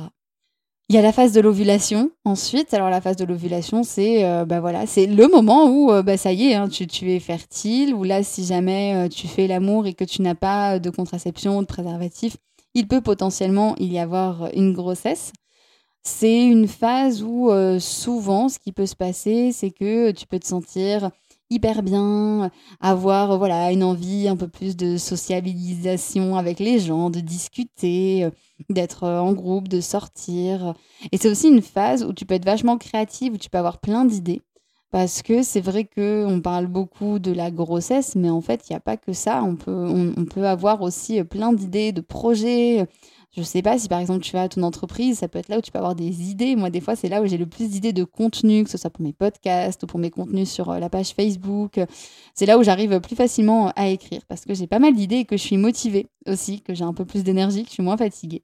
Il 0.89 0.95
y 0.95 0.99
a 0.99 1.01
la 1.01 1.11
phase 1.11 1.33
de 1.33 1.41
l'ovulation 1.41 2.11
ensuite. 2.23 2.73
Alors 2.73 2.89
la 2.89 3.01
phase 3.01 3.17
de 3.17 3.25
l'ovulation, 3.25 3.83
c'est 3.83 4.23
euh, 4.23 4.45
bah 4.45 4.61
voilà, 4.61 4.85
c'est 4.85 5.05
le 5.05 5.27
moment 5.27 5.69
où 5.69 5.91
bah 6.01 6.15
ça 6.15 6.31
y 6.31 6.47
est, 6.47 6.53
hein, 6.53 6.69
tu, 6.69 7.11
es 7.11 7.19
fertile. 7.19 7.93
Ou 7.93 8.03
là, 8.03 8.23
si 8.23 8.45
jamais 8.45 9.09
tu 9.09 9.27
fais 9.27 9.47
l'amour 9.47 9.85
et 9.85 9.93
que 9.93 10.05
tu 10.05 10.21
n'as 10.21 10.35
pas 10.35 10.79
de 10.79 10.89
contraception, 10.89 11.61
de 11.61 11.67
préservatif, 11.67 12.37
il 12.73 12.87
peut 12.87 13.01
potentiellement 13.01 13.75
y 13.79 13.99
avoir 13.99 14.49
une 14.53 14.71
grossesse. 14.71 15.33
C'est 16.09 16.45
une 16.45 16.69
phase 16.69 17.21
où 17.21 17.51
souvent, 17.79 18.47
ce 18.47 18.59
qui 18.59 18.71
peut 18.71 18.85
se 18.85 18.95
passer, 18.95 19.51
c'est 19.51 19.71
que 19.71 20.11
tu 20.11 20.25
peux 20.25 20.39
te 20.39 20.47
sentir 20.47 21.11
hyper 21.49 21.83
bien, 21.83 22.49
avoir 22.79 23.37
voilà 23.37 23.71
une 23.71 23.83
envie 23.83 24.27
un 24.27 24.35
peu 24.35 24.47
plus 24.47 24.75
de 24.75 24.97
sociabilisation 24.97 26.35
avec 26.35 26.59
les 26.59 26.79
gens, 26.79 27.09
de 27.09 27.19
discuter, 27.19 28.25
euh, 28.25 28.29
d'être 28.69 29.03
euh, 29.03 29.19
en 29.19 29.33
groupe, 29.33 29.67
de 29.67 29.81
sortir. 29.81 30.73
Et 31.11 31.17
c'est 31.17 31.29
aussi 31.29 31.47
une 31.47 31.61
phase 31.61 32.03
où 32.03 32.13
tu 32.13 32.25
peux 32.25 32.35
être 32.35 32.45
vachement 32.45 32.77
créative, 32.77 33.33
où 33.33 33.37
tu 33.37 33.49
peux 33.49 33.57
avoir 33.57 33.79
plein 33.79 34.05
d'idées. 34.05 34.41
Parce 34.89 35.21
que 35.21 35.43
c'est 35.43 35.61
vrai 35.61 35.83
qu'on 35.83 36.39
parle 36.41 36.67
beaucoup 36.67 37.19
de 37.19 37.31
la 37.33 37.51
grossesse, 37.51 38.15
mais 38.15 38.29
en 38.29 38.39
fait, 38.39 38.63
il 38.67 38.73
n'y 38.73 38.77
a 38.77 38.81
pas 38.81 38.95
que 38.95 39.11
ça. 39.11 39.43
On 39.43 39.57
peut, 39.57 39.73
on 39.75 40.23
peut 40.23 40.47
avoir 40.47 40.81
aussi 40.81 41.21
plein 41.25 41.51
d'idées, 41.51 41.91
de 41.91 41.99
projets, 41.99 42.87
je 43.35 43.41
sais 43.43 43.61
pas 43.61 43.77
si 43.77 43.87
par 43.87 43.99
exemple 43.99 44.21
tu 44.21 44.31
vas 44.31 44.47
ton 44.49 44.63
entreprise, 44.63 45.19
ça 45.19 45.27
peut 45.27 45.39
être 45.39 45.49
là 45.49 45.59
où 45.59 45.61
tu 45.61 45.71
peux 45.71 45.77
avoir 45.77 45.95
des 45.95 46.29
idées. 46.29 46.55
Moi, 46.55 46.69
des 46.69 46.81
fois, 46.81 46.95
c'est 46.95 47.09
là 47.09 47.21
où 47.21 47.27
j'ai 47.27 47.37
le 47.37 47.45
plus 47.45 47.69
d'idées 47.69 47.93
de 47.93 48.03
contenu, 48.03 48.63
que 48.63 48.69
ce 48.69 48.77
soit 48.77 48.89
pour 48.89 49.03
mes 49.03 49.13
podcasts 49.13 49.83
ou 49.83 49.87
pour 49.87 49.99
mes 49.99 50.09
contenus 50.09 50.49
sur 50.49 50.69
euh, 50.69 50.79
la 50.79 50.89
page 50.89 51.09
Facebook. 51.09 51.79
C'est 52.33 52.45
là 52.45 52.57
où 52.57 52.63
j'arrive 52.63 52.99
plus 52.99 53.15
facilement 53.15 53.71
à 53.75 53.89
écrire 53.89 54.21
parce 54.27 54.45
que 54.45 54.53
j'ai 54.53 54.67
pas 54.67 54.79
mal 54.79 54.95
d'idées 54.95 55.17
et 55.17 55.25
que 55.25 55.37
je 55.37 55.43
suis 55.43 55.57
motivée 55.57 56.07
aussi, 56.25 56.61
que 56.61 56.73
j'ai 56.73 56.83
un 56.83 56.93
peu 56.93 57.05
plus 57.05 57.23
d'énergie, 57.23 57.63
que 57.63 57.69
je 57.69 57.73
suis 57.73 57.83
moins 57.83 57.97
fatiguée. 57.97 58.43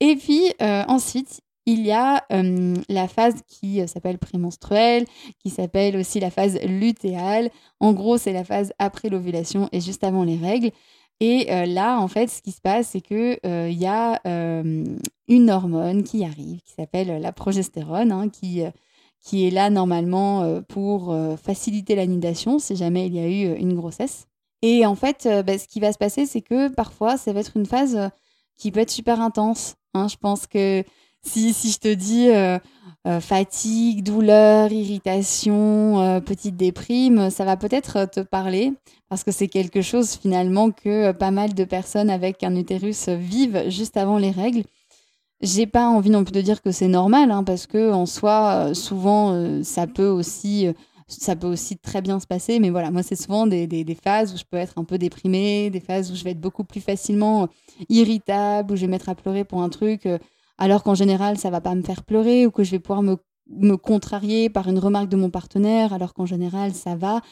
Et 0.00 0.14
puis 0.16 0.52
euh, 0.62 0.84
ensuite, 0.86 1.40
il 1.66 1.84
y 1.84 1.92
a 1.92 2.24
euh, 2.32 2.74
la 2.88 3.08
phase 3.08 3.42
qui 3.46 3.86
s'appelle 3.88 4.18
prémenstruelle, 4.18 5.04
qui 5.42 5.50
s'appelle 5.50 5.96
aussi 5.96 6.18
la 6.18 6.30
phase 6.30 6.58
lutéale. 6.62 7.50
En 7.80 7.92
gros, 7.92 8.16
c'est 8.16 8.32
la 8.32 8.44
phase 8.44 8.72
après 8.78 9.10
l'ovulation 9.10 9.68
et 9.72 9.80
juste 9.80 10.02
avant 10.02 10.24
les 10.24 10.36
règles. 10.36 10.70
Et 11.20 11.52
euh, 11.52 11.66
là, 11.66 11.98
en 11.98 12.08
fait, 12.08 12.28
ce 12.28 12.42
qui 12.42 12.52
se 12.52 12.60
passe, 12.60 12.90
c'est 12.90 13.00
qu'il 13.00 13.38
euh, 13.44 13.68
y 13.70 13.86
a 13.86 14.20
euh, 14.26 14.84
une 15.26 15.50
hormone 15.50 16.04
qui 16.04 16.24
arrive, 16.24 16.60
qui 16.62 16.72
s'appelle 16.74 17.20
la 17.20 17.32
progestérone, 17.32 18.12
hein, 18.12 18.28
qui, 18.28 18.62
qui 19.20 19.46
est 19.46 19.50
là 19.50 19.68
normalement 19.68 20.62
pour 20.68 21.14
faciliter 21.42 21.96
l'anidation 21.96 22.58
si 22.58 22.76
jamais 22.76 23.06
il 23.06 23.14
y 23.14 23.18
a 23.18 23.28
eu 23.28 23.58
une 23.58 23.74
grossesse. 23.74 24.26
Et 24.62 24.86
en 24.86 24.94
fait, 24.94 25.28
bah, 25.44 25.58
ce 25.58 25.66
qui 25.66 25.80
va 25.80 25.92
se 25.92 25.98
passer, 25.98 26.24
c'est 26.24 26.40
que 26.40 26.68
parfois, 26.68 27.16
ça 27.16 27.32
va 27.32 27.40
être 27.40 27.56
une 27.56 27.66
phase 27.66 28.10
qui 28.56 28.70
peut 28.70 28.80
être 28.80 28.90
super 28.90 29.20
intense. 29.20 29.74
Hein. 29.94 30.06
Je 30.08 30.16
pense 30.16 30.46
que 30.46 30.84
si, 31.22 31.52
si 31.52 31.72
je 31.72 31.78
te 31.78 31.92
dis 31.92 32.30
euh, 33.08 33.20
fatigue, 33.20 34.02
douleur, 34.02 34.70
irritation, 34.70 36.00
euh, 36.00 36.20
petite 36.20 36.56
déprime, 36.56 37.30
ça 37.30 37.44
va 37.44 37.56
peut-être 37.56 38.04
te 38.04 38.20
parler 38.20 38.74
parce 39.08 39.24
que 39.24 39.32
c'est 39.32 39.48
quelque 39.48 39.82
chose 39.82 40.12
finalement 40.12 40.70
que 40.70 41.12
pas 41.12 41.30
mal 41.30 41.54
de 41.54 41.64
personnes 41.64 42.10
avec 42.10 42.42
un 42.42 42.54
utérus 42.56 43.08
vivent 43.08 43.68
juste 43.68 43.96
avant 43.96 44.18
les 44.18 44.30
règles. 44.30 44.62
J'ai 45.40 45.66
pas 45.66 45.86
envie 45.86 46.10
non 46.10 46.24
plus 46.24 46.32
de 46.32 46.40
dire 46.40 46.62
que 46.62 46.72
c'est 46.72 46.88
normal 46.88 47.30
hein, 47.30 47.44
parce 47.44 47.66
que 47.66 47.92
en 47.92 48.06
soi, 48.06 48.74
souvent, 48.74 49.62
ça 49.62 49.86
peut 49.86 50.08
aussi 50.08 50.68
ça 51.06 51.36
peut 51.36 51.46
aussi 51.46 51.78
très 51.78 52.02
bien 52.02 52.20
se 52.20 52.26
passer, 52.26 52.58
mais 52.60 52.68
voilà, 52.68 52.90
moi, 52.90 53.02
c'est 53.02 53.16
souvent 53.16 53.46
des, 53.46 53.66
des, 53.66 53.94
phases 53.94 54.34
où 54.34 54.36
je 54.36 54.44
peux 54.44 54.58
être 54.58 54.74
un 54.76 54.84
peu 54.84 54.98
déprimée, 54.98 55.70
des 55.70 55.80
phases 55.80 56.12
où 56.12 56.14
je 56.14 56.22
vais 56.22 56.32
être 56.32 56.40
beaucoup 56.40 56.64
plus 56.64 56.82
facilement 56.82 57.48
irritable, 57.88 58.74
où 58.74 58.76
je 58.76 58.82
vais 58.82 58.88
mettre 58.88 59.08
à 59.08 59.14
pleurer 59.14 59.44
pour 59.44 59.62
un 59.62 59.70
truc 59.70 60.06
alors 60.58 60.82
qu'en 60.82 60.94
général, 60.94 61.38
ça 61.38 61.50
va 61.50 61.60
pas 61.60 61.74
me 61.74 61.82
faire 61.82 62.02
pleurer 62.02 62.46
ou 62.46 62.50
que 62.50 62.64
je 62.64 62.72
vais 62.72 62.80
pouvoir 62.80 63.02
me, 63.02 63.16
contrarier 63.76 64.50
par 64.50 64.68
une 64.68 64.78
remarque 64.78 65.08
de 65.08 65.16
mon 65.16 65.30
partenaire, 65.30 65.94
alors 65.94 66.12
qu'en 66.12 66.26
général, 66.26 66.74
ça 66.74 66.96
va. 66.96 67.22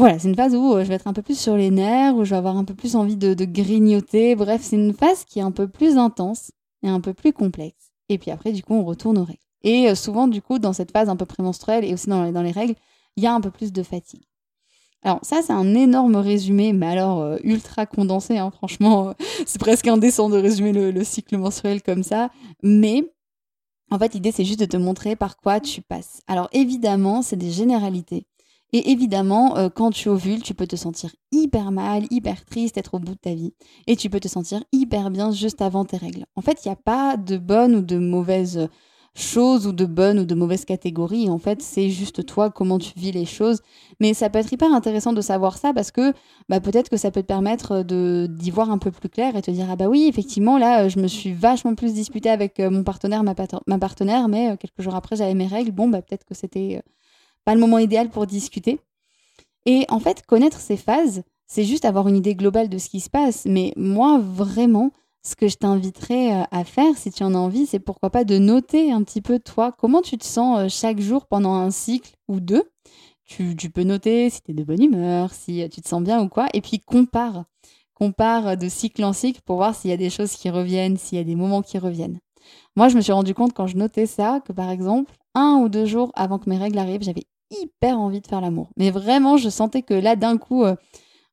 Voilà, 0.00 0.18
c'est 0.18 0.28
une 0.28 0.34
phase 0.34 0.54
où 0.54 0.72
euh, 0.72 0.82
je 0.82 0.88
vais 0.88 0.94
être 0.94 1.08
un 1.08 1.12
peu 1.12 1.20
plus 1.20 1.38
sur 1.38 1.58
les 1.58 1.70
nerfs, 1.70 2.16
où 2.16 2.24
je 2.24 2.30
vais 2.30 2.36
avoir 2.36 2.56
un 2.56 2.64
peu 2.64 2.72
plus 2.72 2.96
envie 2.96 3.16
de, 3.16 3.34
grignoter. 3.44 4.34
Bref, 4.34 4.62
c'est 4.64 4.76
une 4.76 4.94
phase 4.94 5.26
qui 5.26 5.40
est 5.40 5.42
un 5.42 5.50
peu 5.50 5.68
plus 5.68 5.98
intense 5.98 6.52
et 6.82 6.88
un 6.88 7.00
peu 7.00 7.12
plus 7.12 7.34
complexe. 7.34 7.92
Et 8.08 8.16
puis 8.16 8.30
après, 8.30 8.52
du 8.52 8.62
coup, 8.62 8.72
on 8.72 8.82
retourne 8.82 9.18
aux 9.18 9.24
règles. 9.24 9.38
Et 9.62 9.90
euh, 9.90 9.94
souvent, 9.94 10.26
du 10.26 10.40
coup, 10.40 10.58
dans 10.58 10.72
cette 10.72 10.90
phase 10.90 11.10
un 11.10 11.16
peu 11.16 11.26
prémenstruelle 11.26 11.84
et 11.84 11.92
aussi 11.92 12.08
dans 12.08 12.42
les 12.42 12.50
règles, 12.50 12.76
il 13.16 13.24
y 13.24 13.26
a 13.26 13.34
un 13.34 13.42
peu 13.42 13.50
plus 13.50 13.74
de 13.74 13.82
fatigue. 13.82 14.24
Alors 15.02 15.18
ça, 15.20 15.42
c'est 15.42 15.52
un 15.52 15.74
énorme 15.74 16.16
résumé, 16.16 16.72
mais 16.72 16.86
alors 16.86 17.20
euh, 17.20 17.36
ultra 17.44 17.84
condensé, 17.84 18.38
hein, 18.38 18.50
franchement, 18.50 19.12
c'est 19.46 19.60
presque 19.60 19.86
indécent 19.86 20.30
de 20.30 20.38
résumer 20.38 20.72
le, 20.72 21.04
cycle 21.04 21.36
menstruel 21.36 21.82
comme 21.82 22.04
ça. 22.04 22.30
Mais 22.62 23.04
en 23.90 23.98
fait, 23.98 24.14
l'idée, 24.14 24.32
c'est 24.32 24.46
juste 24.46 24.60
de 24.60 24.64
te 24.64 24.78
montrer 24.78 25.14
par 25.14 25.36
quoi 25.36 25.60
tu 25.60 25.82
passes. 25.82 26.22
Alors 26.26 26.48
évidemment, 26.52 27.20
c'est 27.20 27.36
des 27.36 27.50
généralités. 27.50 28.26
Et 28.72 28.90
évidemment, 28.90 29.56
euh, 29.56 29.68
quand 29.68 29.90
tu 29.90 30.08
ovules, 30.08 30.42
tu 30.42 30.54
peux 30.54 30.66
te 30.66 30.76
sentir 30.76 31.10
hyper 31.32 31.72
mal, 31.72 32.04
hyper 32.10 32.44
triste, 32.44 32.78
être 32.78 32.94
au 32.94 32.98
bout 32.98 33.14
de 33.14 33.18
ta 33.18 33.34
vie. 33.34 33.52
Et 33.86 33.96
tu 33.96 34.10
peux 34.10 34.20
te 34.20 34.28
sentir 34.28 34.62
hyper 34.72 35.10
bien 35.10 35.32
juste 35.32 35.60
avant 35.60 35.84
tes 35.84 35.96
règles. 35.96 36.26
En 36.36 36.42
fait, 36.42 36.64
il 36.64 36.68
n'y 36.68 36.72
a 36.72 36.76
pas 36.76 37.16
de 37.16 37.36
bonne 37.36 37.74
ou 37.74 37.82
de 37.82 37.98
mauvaise 37.98 38.68
choses 39.14 39.66
ou 39.66 39.72
de 39.72 39.84
bonnes 39.86 40.20
ou 40.20 40.24
de 40.24 40.34
mauvaises 40.34 40.64
catégories. 40.64 41.28
En 41.28 41.38
fait, 41.38 41.62
c'est 41.62 41.90
juste 41.90 42.24
toi, 42.26 42.50
comment 42.50 42.78
tu 42.78 42.92
vis 42.96 43.12
les 43.12 43.24
choses. 43.26 43.60
Mais 44.00 44.14
ça 44.14 44.30
peut 44.30 44.38
être 44.38 44.52
hyper 44.52 44.72
intéressant 44.72 45.12
de 45.12 45.20
savoir 45.20 45.58
ça 45.58 45.72
parce 45.72 45.90
que 45.90 46.12
bah, 46.48 46.60
peut-être 46.60 46.88
que 46.88 46.96
ça 46.96 47.10
peut 47.10 47.22
te 47.22 47.26
permettre 47.26 47.82
de, 47.82 48.26
d'y 48.30 48.50
voir 48.50 48.70
un 48.70 48.78
peu 48.78 48.90
plus 48.90 49.08
clair 49.08 49.36
et 49.36 49.42
te 49.42 49.50
dire 49.50 49.66
Ah 49.70 49.76
bah 49.76 49.88
oui, 49.88 50.06
effectivement, 50.08 50.58
là, 50.58 50.88
je 50.88 50.98
me 51.00 51.08
suis 51.08 51.32
vachement 51.32 51.74
plus 51.74 51.94
disputée 51.94 52.30
avec 52.30 52.60
euh, 52.60 52.70
mon 52.70 52.84
partenaire, 52.84 53.22
ma, 53.24 53.34
ma 53.66 53.78
partenaire, 53.78 54.28
mais 54.28 54.50
euh, 54.52 54.56
quelques 54.56 54.80
jours 54.80 54.94
après, 54.94 55.16
j'avais 55.16 55.34
mes 55.34 55.46
règles. 55.46 55.72
Bon, 55.72 55.88
bah 55.88 56.02
peut-être 56.02 56.24
que 56.24 56.34
c'était 56.34 56.76
euh, 56.78 56.90
pas 57.44 57.54
le 57.54 57.60
moment 57.60 57.78
idéal 57.78 58.10
pour 58.10 58.26
discuter. 58.26 58.80
Et 59.66 59.84
en 59.88 60.00
fait, 60.00 60.24
connaître 60.26 60.60
ces 60.60 60.76
phases, 60.76 61.22
c'est 61.46 61.64
juste 61.64 61.84
avoir 61.84 62.08
une 62.08 62.16
idée 62.16 62.34
globale 62.34 62.68
de 62.68 62.78
ce 62.78 62.88
qui 62.88 63.00
se 63.00 63.10
passe. 63.10 63.44
Mais 63.44 63.72
moi, 63.76 64.18
vraiment, 64.18 64.92
ce 65.22 65.36
que 65.36 65.48
je 65.48 65.56
t'inviterais 65.56 66.34
euh, 66.34 66.44
à 66.50 66.64
faire, 66.64 66.96
si 66.96 67.10
tu 67.10 67.22
en 67.24 67.34
as 67.34 67.38
envie, 67.38 67.66
c'est 67.66 67.80
pourquoi 67.80 68.10
pas 68.10 68.24
de 68.24 68.38
noter 68.38 68.92
un 68.92 69.02
petit 69.02 69.20
peu 69.20 69.38
toi, 69.38 69.72
comment 69.72 70.00
tu 70.00 70.16
te 70.16 70.24
sens 70.24 70.58
euh, 70.58 70.68
chaque 70.68 71.00
jour 71.00 71.26
pendant 71.26 71.54
un 71.54 71.70
cycle 71.70 72.14
ou 72.28 72.40
deux. 72.40 72.70
tu, 73.24 73.54
tu 73.56 73.70
peux 73.70 73.84
noter 73.84 74.30
si 74.30 74.42
tu 74.42 74.52
es 74.52 74.54
de 74.54 74.64
bonne 74.64 74.82
humeur, 74.82 75.32
si 75.34 75.68
tu 75.70 75.82
te 75.82 75.88
sens 75.88 76.02
bien 76.02 76.22
ou 76.22 76.28
quoi, 76.28 76.48
et 76.54 76.60
puis 76.60 76.80
compare. 76.80 77.44
Compare 77.94 78.56
de 78.56 78.68
cycle 78.68 79.04
en 79.04 79.12
cycle 79.12 79.42
pour 79.44 79.56
voir 79.56 79.74
s'il 79.74 79.90
y 79.90 79.94
a 79.94 79.98
des 79.98 80.08
choses 80.08 80.32
qui 80.32 80.48
reviennent, 80.48 80.96
s'il 80.96 81.18
y 81.18 81.20
a 81.20 81.24
des 81.24 81.36
moments 81.36 81.60
qui 81.60 81.78
reviennent. 81.78 82.18
Moi, 82.74 82.88
je 82.88 82.96
me 82.96 83.02
suis 83.02 83.12
rendu 83.12 83.34
compte 83.34 83.52
quand 83.52 83.66
je 83.66 83.76
notais 83.76 84.06
ça 84.06 84.40
que 84.46 84.52
par 84.52 84.70
exemple, 84.70 85.12
un 85.34 85.60
ou 85.62 85.68
deux 85.68 85.86
jours 85.86 86.12
avant 86.14 86.38
que 86.38 86.48
mes 86.48 86.58
règles 86.58 86.78
arrivent, 86.78 87.02
j'avais 87.02 87.26
hyper 87.50 87.98
envie 87.98 88.20
de 88.20 88.26
faire 88.26 88.40
l'amour. 88.40 88.70
Mais 88.76 88.90
vraiment, 88.90 89.36
je 89.36 89.48
sentais 89.48 89.82
que 89.82 89.94
là, 89.94 90.16
d'un 90.16 90.38
coup, 90.38 90.64
euh, 90.64 90.76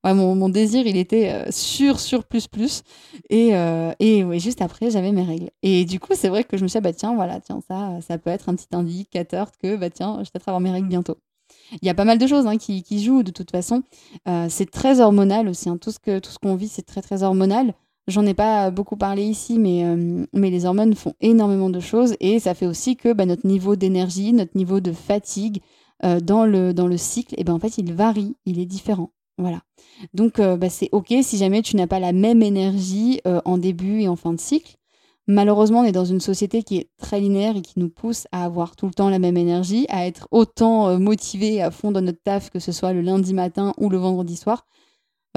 mon, 0.06 0.50
désir, 0.50 0.86
il 0.88 0.98
était 0.98 1.32
euh, 1.32 1.52
sur, 1.52 2.00
sur, 2.00 2.24
plus, 2.24 2.48
plus. 2.48 2.84
Et, 3.30 3.56
euh, 3.56 3.92
et 4.00 4.24
juste 4.40 4.62
après, 4.62 4.90
j'avais 4.90 5.12
mes 5.12 5.24
règles. 5.24 5.50
Et 5.64 5.86
du 5.86 6.00
coup, 6.00 6.14
c'est 6.16 6.30
vrai 6.30 6.44
que 6.44 6.58
je 6.58 6.64
me 6.64 6.68
suis 6.68 6.80
dit, 6.80 6.84
bah 6.84 6.94
tiens, 6.94 7.16
voilà, 7.16 7.40
tiens, 7.40 7.60
ça, 7.68 8.00
ça 8.02 8.18
peut 8.18 8.30
être 8.30 8.50
un 8.50 8.56
petit 8.56 8.68
indicateur 8.74 9.52
que, 9.62 9.76
bah 9.76 9.90
tiens, 9.90 10.16
je 10.18 10.24
vais 10.24 10.30
peut-être 10.34 10.50
avoir 10.50 10.62
mes 10.62 10.72
règles 10.72 10.88
bientôt. 10.88 11.18
Il 11.82 11.86
y 11.86 11.90
a 11.90 11.94
pas 11.94 12.06
mal 12.06 12.18
de 12.18 12.28
choses 12.28 12.46
hein, 12.46 12.58
qui, 12.58 12.84
qui, 12.84 13.04
jouent 13.04 13.24
de 13.24 13.32
toute 13.32 13.52
façon. 13.52 13.84
c'est 14.50 14.70
très 14.72 15.02
hormonal 15.02 15.48
aussi. 15.50 15.70
Hein. 15.70 15.78
Tout 15.78 15.92
ce 15.92 16.20
tout 16.20 16.30
ce 16.30 16.40
qu'on 16.40 16.56
vit, 16.56 16.68
c'est 16.68 16.86
très 16.86 17.02
très 17.02 17.24
hormonal. 17.24 17.74
J'en 18.08 18.26
ai 18.26 18.34
pas 18.34 18.72
beaucoup 18.72 18.96
parlé 18.96 19.24
ici, 19.24 19.60
mais, 19.60 19.84
mais 20.34 20.50
les 20.50 20.66
hormones 20.66 20.96
font 20.96 21.14
énormément 21.20 21.70
de 21.70 21.82
choses 21.82 22.16
et 22.22 22.40
ça 22.40 22.54
fait 22.54 22.66
aussi 22.66 22.96
que 22.96 23.12
bah, 23.12 23.26
notre 23.26 23.46
niveau 23.46 23.76
d'énergie, 23.76 24.32
notre 24.32 24.56
niveau 24.56 24.80
de 24.80 24.94
fatigue, 24.94 25.62
euh, 26.06 26.20
dans, 26.20 26.46
le, 26.46 26.98
cycle, 26.98 27.34
et 27.40 27.44
ben 27.44 27.54
en 27.54 27.60
fait, 27.60 27.80
il 27.80 27.92
varie, 27.92 28.36
il 28.46 28.60
est 28.60 28.66
différent. 28.66 29.12
Voilà. 29.40 29.62
Donc, 30.14 30.40
euh, 30.40 30.56
bah, 30.56 30.70
c'est 30.70 30.90
OK 30.92 31.14
si 31.24 31.38
jamais 31.38 31.64
tu 31.64 31.76
n'as 31.76 31.88
pas 31.88 32.00
la 32.00 32.12
même 32.12 32.44
énergie 32.44 33.20
euh, 33.26 33.42
en 33.46 33.58
début 33.58 34.02
et 34.02 34.08
en 34.08 34.16
fin 34.16 34.32
de 34.34 34.40
cycle. 34.40 34.76
Malheureusement, 35.26 35.80
on 35.80 35.84
est 35.84 35.92
dans 35.92 36.06
une 36.06 36.22
société 36.22 36.62
qui 36.62 36.78
est 36.78 36.90
très 37.00 37.20
linéaire 37.20 37.58
et 37.58 37.62
qui 37.62 37.80
nous 37.80 37.90
pousse 37.90 38.28
à 38.32 38.46
avoir 38.46 38.76
tout 38.76 38.86
le 38.86 38.94
temps 38.94 39.10
la 39.10 39.20
même 39.20 39.38
énergie, 39.38 39.86
à 39.90 40.06
être 40.06 40.28
autant 40.32 40.98
motivé 41.00 41.62
à 41.62 41.72
fond 41.72 41.92
dans 41.92 42.02
notre 42.02 42.22
taf, 42.22 42.50
que 42.50 42.60
ce 42.60 42.72
soit 42.72 42.94
le 42.94 43.02
lundi 43.02 43.34
matin 43.34 43.74
ou 43.78 43.90
le 43.90 43.98
vendredi 43.98 44.38
soir. 44.38 44.66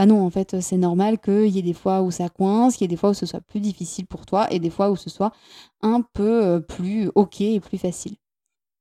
Bah 0.01 0.07
non, 0.07 0.25
en 0.25 0.31
fait, 0.31 0.63
c'est 0.63 0.79
normal 0.79 1.19
qu'il 1.19 1.49
y 1.49 1.59
ait 1.59 1.63
des 1.63 1.75
fois 1.75 2.01
où 2.01 2.11
ça 2.11 2.31
coince, 2.31 2.77
qu'il 2.77 2.85
y 2.85 2.87
ait 2.87 2.89
des 2.89 2.97
fois 2.97 3.11
où 3.11 3.15
ce 3.15 3.27
soit 3.27 3.43
plus 3.43 3.61
difficile 3.61 4.07
pour 4.07 4.25
toi 4.25 4.51
et 4.51 4.59
des 4.59 4.71
fois 4.71 4.91
où 4.91 4.97
ce 4.97 5.11
soit 5.11 5.31
un 5.83 6.01
peu 6.01 6.65
plus 6.67 7.11
OK 7.15 7.43
et 7.43 7.61
plus 7.61 7.77
facile. 7.77 8.17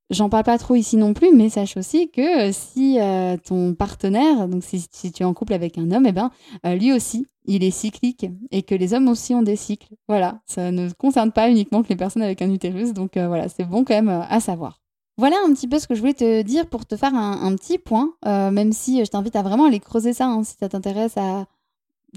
J'en 0.09 0.29
parle 0.29 0.45
pas 0.45 0.57
trop 0.57 0.75
ici 0.75 0.95
non 0.95 1.13
plus, 1.13 1.35
mais 1.35 1.49
sache 1.49 1.75
aussi 1.75 2.09
que 2.09 2.47
euh, 2.47 2.51
si 2.53 3.01
euh, 3.01 3.35
ton 3.35 3.75
partenaire, 3.75 4.47
donc 4.47 4.63
si, 4.63 4.87
tu 5.11 5.21
es 5.21 5.25
en 5.25 5.33
couple 5.33 5.53
avec 5.53 5.77
un 5.77 5.91
homme, 5.91 6.05
eh 6.07 6.13
ben, 6.13 6.31
euh, 6.65 6.75
lui 6.75 6.93
aussi, 6.93 7.27
il 7.43 7.65
est 7.65 7.71
cyclique 7.71 8.25
et 8.49 8.63
que 8.63 8.73
les 8.73 8.93
hommes 8.93 9.09
aussi 9.09 9.35
ont 9.35 9.43
des 9.43 9.57
cycles. 9.57 9.93
Voilà, 10.07 10.39
ça 10.45 10.71
ne 10.71 10.89
concerne 10.89 11.33
pas 11.33 11.49
uniquement 11.49 11.83
que 11.83 11.89
les 11.89 11.97
personnes 11.97 12.23
avec 12.23 12.41
un 12.41 12.49
utérus, 12.49 12.93
donc 12.93 13.17
voilà, 13.17 13.49
c'est 13.49 13.65
bon 13.65 13.83
quand 13.83 13.95
même 13.95 14.25
à 14.29 14.39
savoir. 14.39 14.78
Voilà 15.19 15.35
un 15.45 15.53
petit 15.53 15.67
peu 15.67 15.79
ce 15.79 15.87
que 15.87 15.95
je 15.95 15.99
voulais 15.99 16.13
te 16.13 16.41
dire 16.43 16.65
pour 16.65 16.85
te 16.85 16.95
faire 16.95 17.13
un, 17.13 17.53
petit 17.55 17.77
point, 17.77 18.13
même 18.25 18.71
si 18.71 19.03
je 19.03 19.09
t'invite 19.09 19.35
à 19.35 19.43
vraiment 19.43 19.65
aller 19.65 19.79
creuser 19.79 20.13
ça, 20.13 20.27
hein, 20.27 20.43
si 20.43 20.55
ça 20.59 20.69
t'intéresse 20.69 21.17
à... 21.17 21.45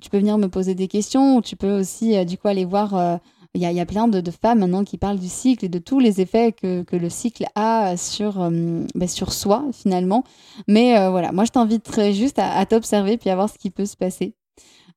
Tu 0.01 0.09
peux 0.09 0.19
venir 0.19 0.39
me 0.39 0.49
poser 0.49 0.75
des 0.75 0.89
questions, 0.89 1.37
ou 1.37 1.43
tu 1.43 1.57
peux 1.57 1.81
aussi 1.81 2.25
du 2.25 2.39
coup 2.39 2.49
aller 2.49 2.65
voir 2.65 3.21
il 3.55 3.61
y 3.61 3.81
a, 3.81 3.87
plein 3.87 4.09
de, 4.09 4.31
femmes 4.31 4.61
maintenant 4.61 4.83
qui 4.83 4.97
parlent 4.97 5.19
du 5.19 5.29
cycle 5.29 5.67
et 5.67 5.69
de 5.69 5.79
tous 5.79 5.99
les 5.99 6.21
effets 6.21 6.53
que, 6.53 6.85
le 6.91 7.11
cycle 7.11 7.45
a 7.55 7.97
sur, 7.97 8.41
euh, 8.41 8.87
sur 9.07 9.33
soi 9.33 9.65
finalement. 9.73 10.25
Mais 10.69 10.99
euh, 10.99 11.11
voilà, 11.11 11.33
moi 11.33 11.45
je 11.45 11.51
t'inviterais 11.51 12.13
juste 12.15 12.39
à, 12.39 12.65
t'observer 12.65 13.19
puis 13.19 13.31
à 13.31 13.35
voir 13.35 13.51
ce 13.51 13.59
qui 13.59 13.71
peut 13.71 13.85
se 13.85 13.97
passer. 13.97 14.35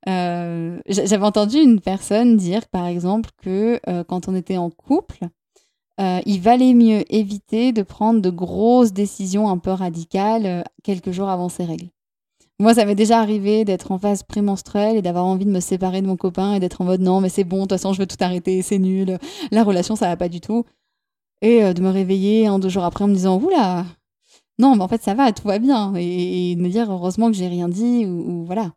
Euh, 0.08 0.80
j'avais 0.88 1.26
entendu 1.26 1.58
une 1.58 1.82
personne 1.82 2.38
dire 2.38 2.68
par 2.68 2.86
exemple 2.86 3.32
que 3.42 3.80
quand 4.04 4.28
on 4.30 4.36
était 4.36 4.58
en 4.58 4.70
couple, 4.70 5.28
il 6.00 6.40
valait 6.42 6.74
mieux 6.74 7.04
éviter 7.14 7.72
de 7.72 7.82
prendre 7.82 8.22
de 8.22 8.30
grosses 8.30 8.94
décisions 8.94 9.50
un 9.50 9.58
peu 9.58 9.72
radicales 9.72 10.66
quelques 10.84 11.12
jours 11.12 11.30
avant 11.30 11.50
ses 11.50 11.66
règles. 11.66 11.90
Moi, 12.58 12.74
ça 12.74 12.86
m'est 12.86 12.96
déjà 12.96 13.20
arrivé 13.20 13.66
d'être 13.66 13.92
en 13.92 14.00
phase 14.00 14.24
prémenstruelle 14.24 14.96
et 14.96 15.02
d'avoir 15.02 15.26
envie 15.26 15.46
de 15.46 15.52
me 15.52 15.60
séparer 15.60 16.02
de 16.02 16.08
mon 16.08 16.16
copain 16.16 16.54
et 16.54 16.60
d'être 16.62 16.80
en 16.80 16.86
mode 16.86 17.02
non, 17.02 17.20
mais 17.20 17.28
c'est 17.28 17.44
bon, 17.44 17.58
de 17.58 17.62
toute 17.64 17.72
façon, 17.72 17.92
je 17.92 18.00
veux 18.00 18.08
tout 18.08 18.16
arrêter, 18.22 18.62
c'est 18.62 18.80
nul, 18.80 19.18
la 19.52 19.64
relation, 19.64 19.98
ça 19.98 20.08
va 20.08 20.16
pas 20.16 20.30
du 20.30 20.40
tout. 20.40 20.64
Et 21.42 21.64
euh, 21.64 21.74
de 21.74 21.82
me 21.82 21.90
réveiller 21.90 22.48
un, 22.48 22.58
deux 22.60 22.70
jours 22.70 22.86
après 22.86 23.04
en 23.04 23.08
me 23.10 23.14
disant, 23.14 23.42
oula, 23.42 23.86
non, 24.60 24.76
mais 24.76 24.84
en 24.84 24.88
fait, 24.88 25.04
ça 25.04 25.14
va, 25.14 25.34
tout 25.34 25.48
va 25.48 25.60
bien. 25.60 25.94
Et, 25.96 26.56
de 26.56 26.62
me 26.62 26.70
dire, 26.70 26.90
heureusement 26.92 27.28
que 27.28 27.36
j'ai 27.36 27.48
rien 27.48 27.68
dit, 27.68 28.06
ou, 28.06 28.46
voilà. 28.46 28.72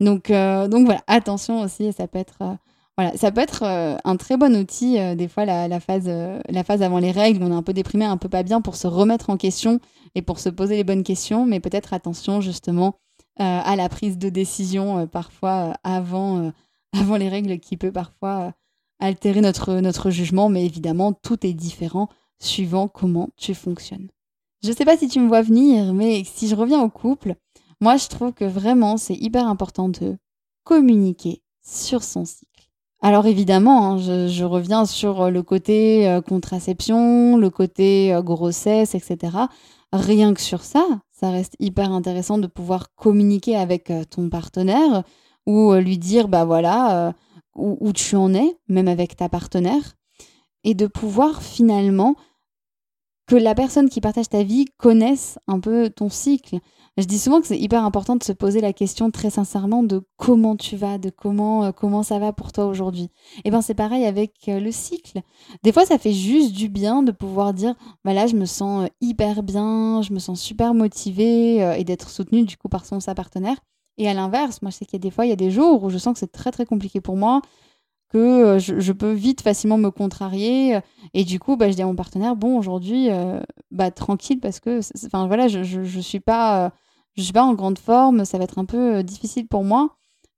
Donc, 0.00 0.30
euh, 0.30 0.68
donc 0.68 0.84
voilà, 0.86 1.02
attention 1.08 1.62
aussi, 1.62 1.92
ça 1.92 2.06
peut 2.06 2.18
être. 2.18 2.58
Euh, 2.98 3.02
voilà, 3.02 3.16
ça 3.18 3.30
peut 3.30 3.42
être 3.42 3.62
un 3.62 4.16
très 4.16 4.36
bon 4.36 4.56
outil, 4.56 4.98
des 5.16 5.28
fois, 5.28 5.44
la, 5.44 5.80
phase, 5.80 6.08
la 6.08 6.64
phase 6.64 6.82
avant 6.82 6.98
les 6.98 7.10
règles, 7.10 7.42
on 7.42 7.50
est 7.52 7.54
un 7.54 7.62
peu 7.62 7.74
déprimé, 7.74 8.04
un 8.06 8.16
peu 8.16 8.28
pas 8.28 8.42
bien, 8.42 8.60
pour 8.60 8.76
se 8.76 8.86
remettre 8.86 9.28
en 9.30 9.36
question 9.36 9.80
et 10.14 10.22
pour 10.22 10.38
se 10.38 10.48
poser 10.48 10.76
les 10.76 10.84
bonnes 10.84 11.02
questions. 11.02 11.44
Mais 11.44 11.60
peut-être 11.60 11.92
attention, 11.92 12.40
justement, 12.40 12.94
euh, 13.38 13.44
à 13.44 13.76
la 13.76 13.90
prise 13.90 14.16
de 14.16 14.30
décision 14.30 15.00
euh, 15.00 15.06
parfois 15.06 15.68
euh, 15.68 15.72
avant, 15.84 16.52
avant 16.94 17.16
les 17.18 17.28
règles 17.28 17.58
qui 17.58 17.76
peut 17.76 17.92
parfois 17.92 18.54
altérer 18.98 19.42
notre, 19.42 19.74
notre 19.74 20.08
jugement, 20.08 20.48
mais 20.48 20.64
évidemment, 20.64 21.12
tout 21.12 21.46
est 21.46 21.52
différent 21.52 22.08
suivant 22.40 22.88
comment 22.88 23.28
tu 23.36 23.54
fonctionnes. 23.54 24.08
Je 24.64 24.72
sais 24.72 24.86
pas 24.86 24.96
si 24.96 25.08
tu 25.08 25.20
me 25.20 25.28
vois 25.28 25.42
venir, 25.42 25.92
mais 25.92 26.24
si 26.24 26.48
je 26.48 26.54
reviens 26.54 26.80
au 26.80 26.88
couple, 26.88 27.34
moi 27.78 27.98
je 27.98 28.08
trouve 28.08 28.32
que 28.32 28.46
vraiment 28.46 28.96
c'est 28.96 29.14
hyper 29.14 29.46
important 29.46 29.90
de 29.90 30.16
communiquer 30.64 31.42
sur 31.62 32.02
son 32.02 32.24
cycle. 32.24 32.55
Alors 33.06 33.26
évidemment, 33.26 33.92
hein, 33.92 33.98
je, 33.98 34.44
reviens 34.44 34.84
sur 34.84 35.30
le 35.30 35.42
côté 35.44 36.18
contraception, 36.26 37.36
le 37.36 37.50
côté 37.50 38.12
grossesse, 38.24 38.96
etc. 38.96 39.36
Rien 39.92 40.34
que 40.34 40.40
sur 40.40 40.64
ça, 40.64 40.84
ça 41.18 41.30
reste 41.30 41.56
hyper 41.60 41.92
intéressant 41.92 42.38
de 42.38 42.46
pouvoir 42.46 42.94
communiquer 42.94 43.56
avec 43.56 43.90
euh, 43.90 44.04
ton 44.04 44.28
partenaire 44.28 45.02
ou 45.46 45.72
euh, 45.72 45.80
lui 45.80 45.98
dire, 45.98 46.28
bah 46.28 46.44
voilà, 46.44 47.08
euh, 47.08 47.12
où, 47.54 47.92
tu 47.92 48.16
en 48.16 48.34
es, 48.34 48.58
même 48.68 48.88
avec 48.88 49.16
ta 49.16 49.30
partenaire, 49.30 49.94
et 50.62 50.74
de 50.74 50.86
pouvoir 50.86 51.42
finalement 51.42 52.16
que 53.26 53.36
la 53.36 53.54
personne 53.54 53.88
qui 53.88 54.02
partage 54.02 54.28
ta 54.28 54.42
vie 54.42 54.66
connaisse 54.76 55.38
un 55.46 55.58
peu 55.58 55.88
ton 55.88 56.10
cycle. 56.10 56.58
Je 56.98 57.04
dis 57.04 57.18
souvent 57.18 57.42
que 57.42 57.46
c'est 57.46 57.58
hyper 57.58 57.84
important 57.84 58.16
de 58.16 58.24
se 58.24 58.32
poser 58.32 58.62
la 58.62 58.72
question 58.72 59.10
très 59.10 59.28
sincèrement 59.28 59.82
de 59.82 60.00
comment 60.16 60.56
tu 60.56 60.76
vas, 60.76 60.96
de 60.96 61.10
comment 61.10 61.64
euh, 61.64 61.70
comment 61.70 62.02
ça 62.02 62.18
va 62.18 62.32
pour 62.32 62.52
toi 62.52 62.64
aujourd'hui. 62.64 63.10
Et 63.36 63.42
eh 63.44 63.50
ben 63.50 63.60
c'est 63.60 63.74
pareil 63.74 64.06
avec 64.06 64.32
euh, 64.48 64.60
le 64.60 64.72
cycle. 64.72 65.20
Des 65.62 65.72
fois 65.72 65.84
ça 65.84 65.98
fait 65.98 66.14
juste 66.14 66.52
du 66.54 66.70
bien 66.70 67.02
de 67.02 67.12
pouvoir 67.12 67.52
dire 67.52 67.74
bah 68.02 68.14
là 68.14 68.26
je 68.26 68.34
me 68.34 68.46
sens 68.46 68.84
euh, 68.84 68.88
hyper 69.02 69.42
bien, 69.42 70.00
je 70.00 70.14
me 70.14 70.18
sens 70.18 70.40
super 70.40 70.72
motivée 70.72 71.56
et 71.78 71.84
d'être 71.84 72.08
soutenue 72.08 72.44
du 72.44 72.56
coup 72.56 72.70
par 72.70 72.86
son 72.86 72.98
sa 72.98 73.14
partenaire. 73.14 73.58
Et 73.98 74.08
à 74.08 74.14
l'inverse, 74.14 74.62
moi 74.62 74.70
je 74.70 74.76
sais 74.76 74.86
qu'il 74.86 74.94
y 74.94 75.02
a 75.02 75.06
des 75.06 75.10
fois 75.10 75.26
il 75.26 75.28
y 75.28 75.32
a 75.32 75.36
des 75.36 75.50
jours 75.50 75.84
où 75.84 75.90
je 75.90 75.98
sens 75.98 76.14
que 76.14 76.20
c'est 76.20 76.32
très 76.32 76.50
très 76.50 76.64
compliqué 76.64 77.02
pour 77.02 77.16
moi 77.16 77.42
que 78.08 78.58
je, 78.58 78.92
peux 78.92 79.12
vite 79.12 79.42
facilement 79.42 79.76
me 79.76 79.90
contrarier 79.90 80.78
et 81.12 81.24
du 81.24 81.40
coup 81.40 81.56
bah, 81.56 81.68
je 81.68 81.74
dis 81.74 81.82
à 81.82 81.86
mon 81.86 81.96
partenaire 81.96 82.36
bon 82.36 82.56
aujourd'hui 82.56 83.08
bah 83.72 83.90
tranquille 83.90 84.38
parce 84.38 84.60
que 84.60 84.80
enfin 85.06 85.26
voilà 85.26 85.48
je, 85.48 85.64
je, 85.64 85.82
je 85.82 86.00
suis 86.00 86.20
pas 86.20 86.72
je 87.16 87.22
suis 87.22 87.32
pas 87.32 87.42
en 87.42 87.54
grande 87.54 87.78
forme, 87.78 88.24
ça 88.24 88.38
va 88.38 88.44
être 88.44 88.58
un 88.58 88.64
peu 88.64 88.96
euh, 88.96 89.02
difficile 89.02 89.46
pour 89.46 89.64
moi. 89.64 89.90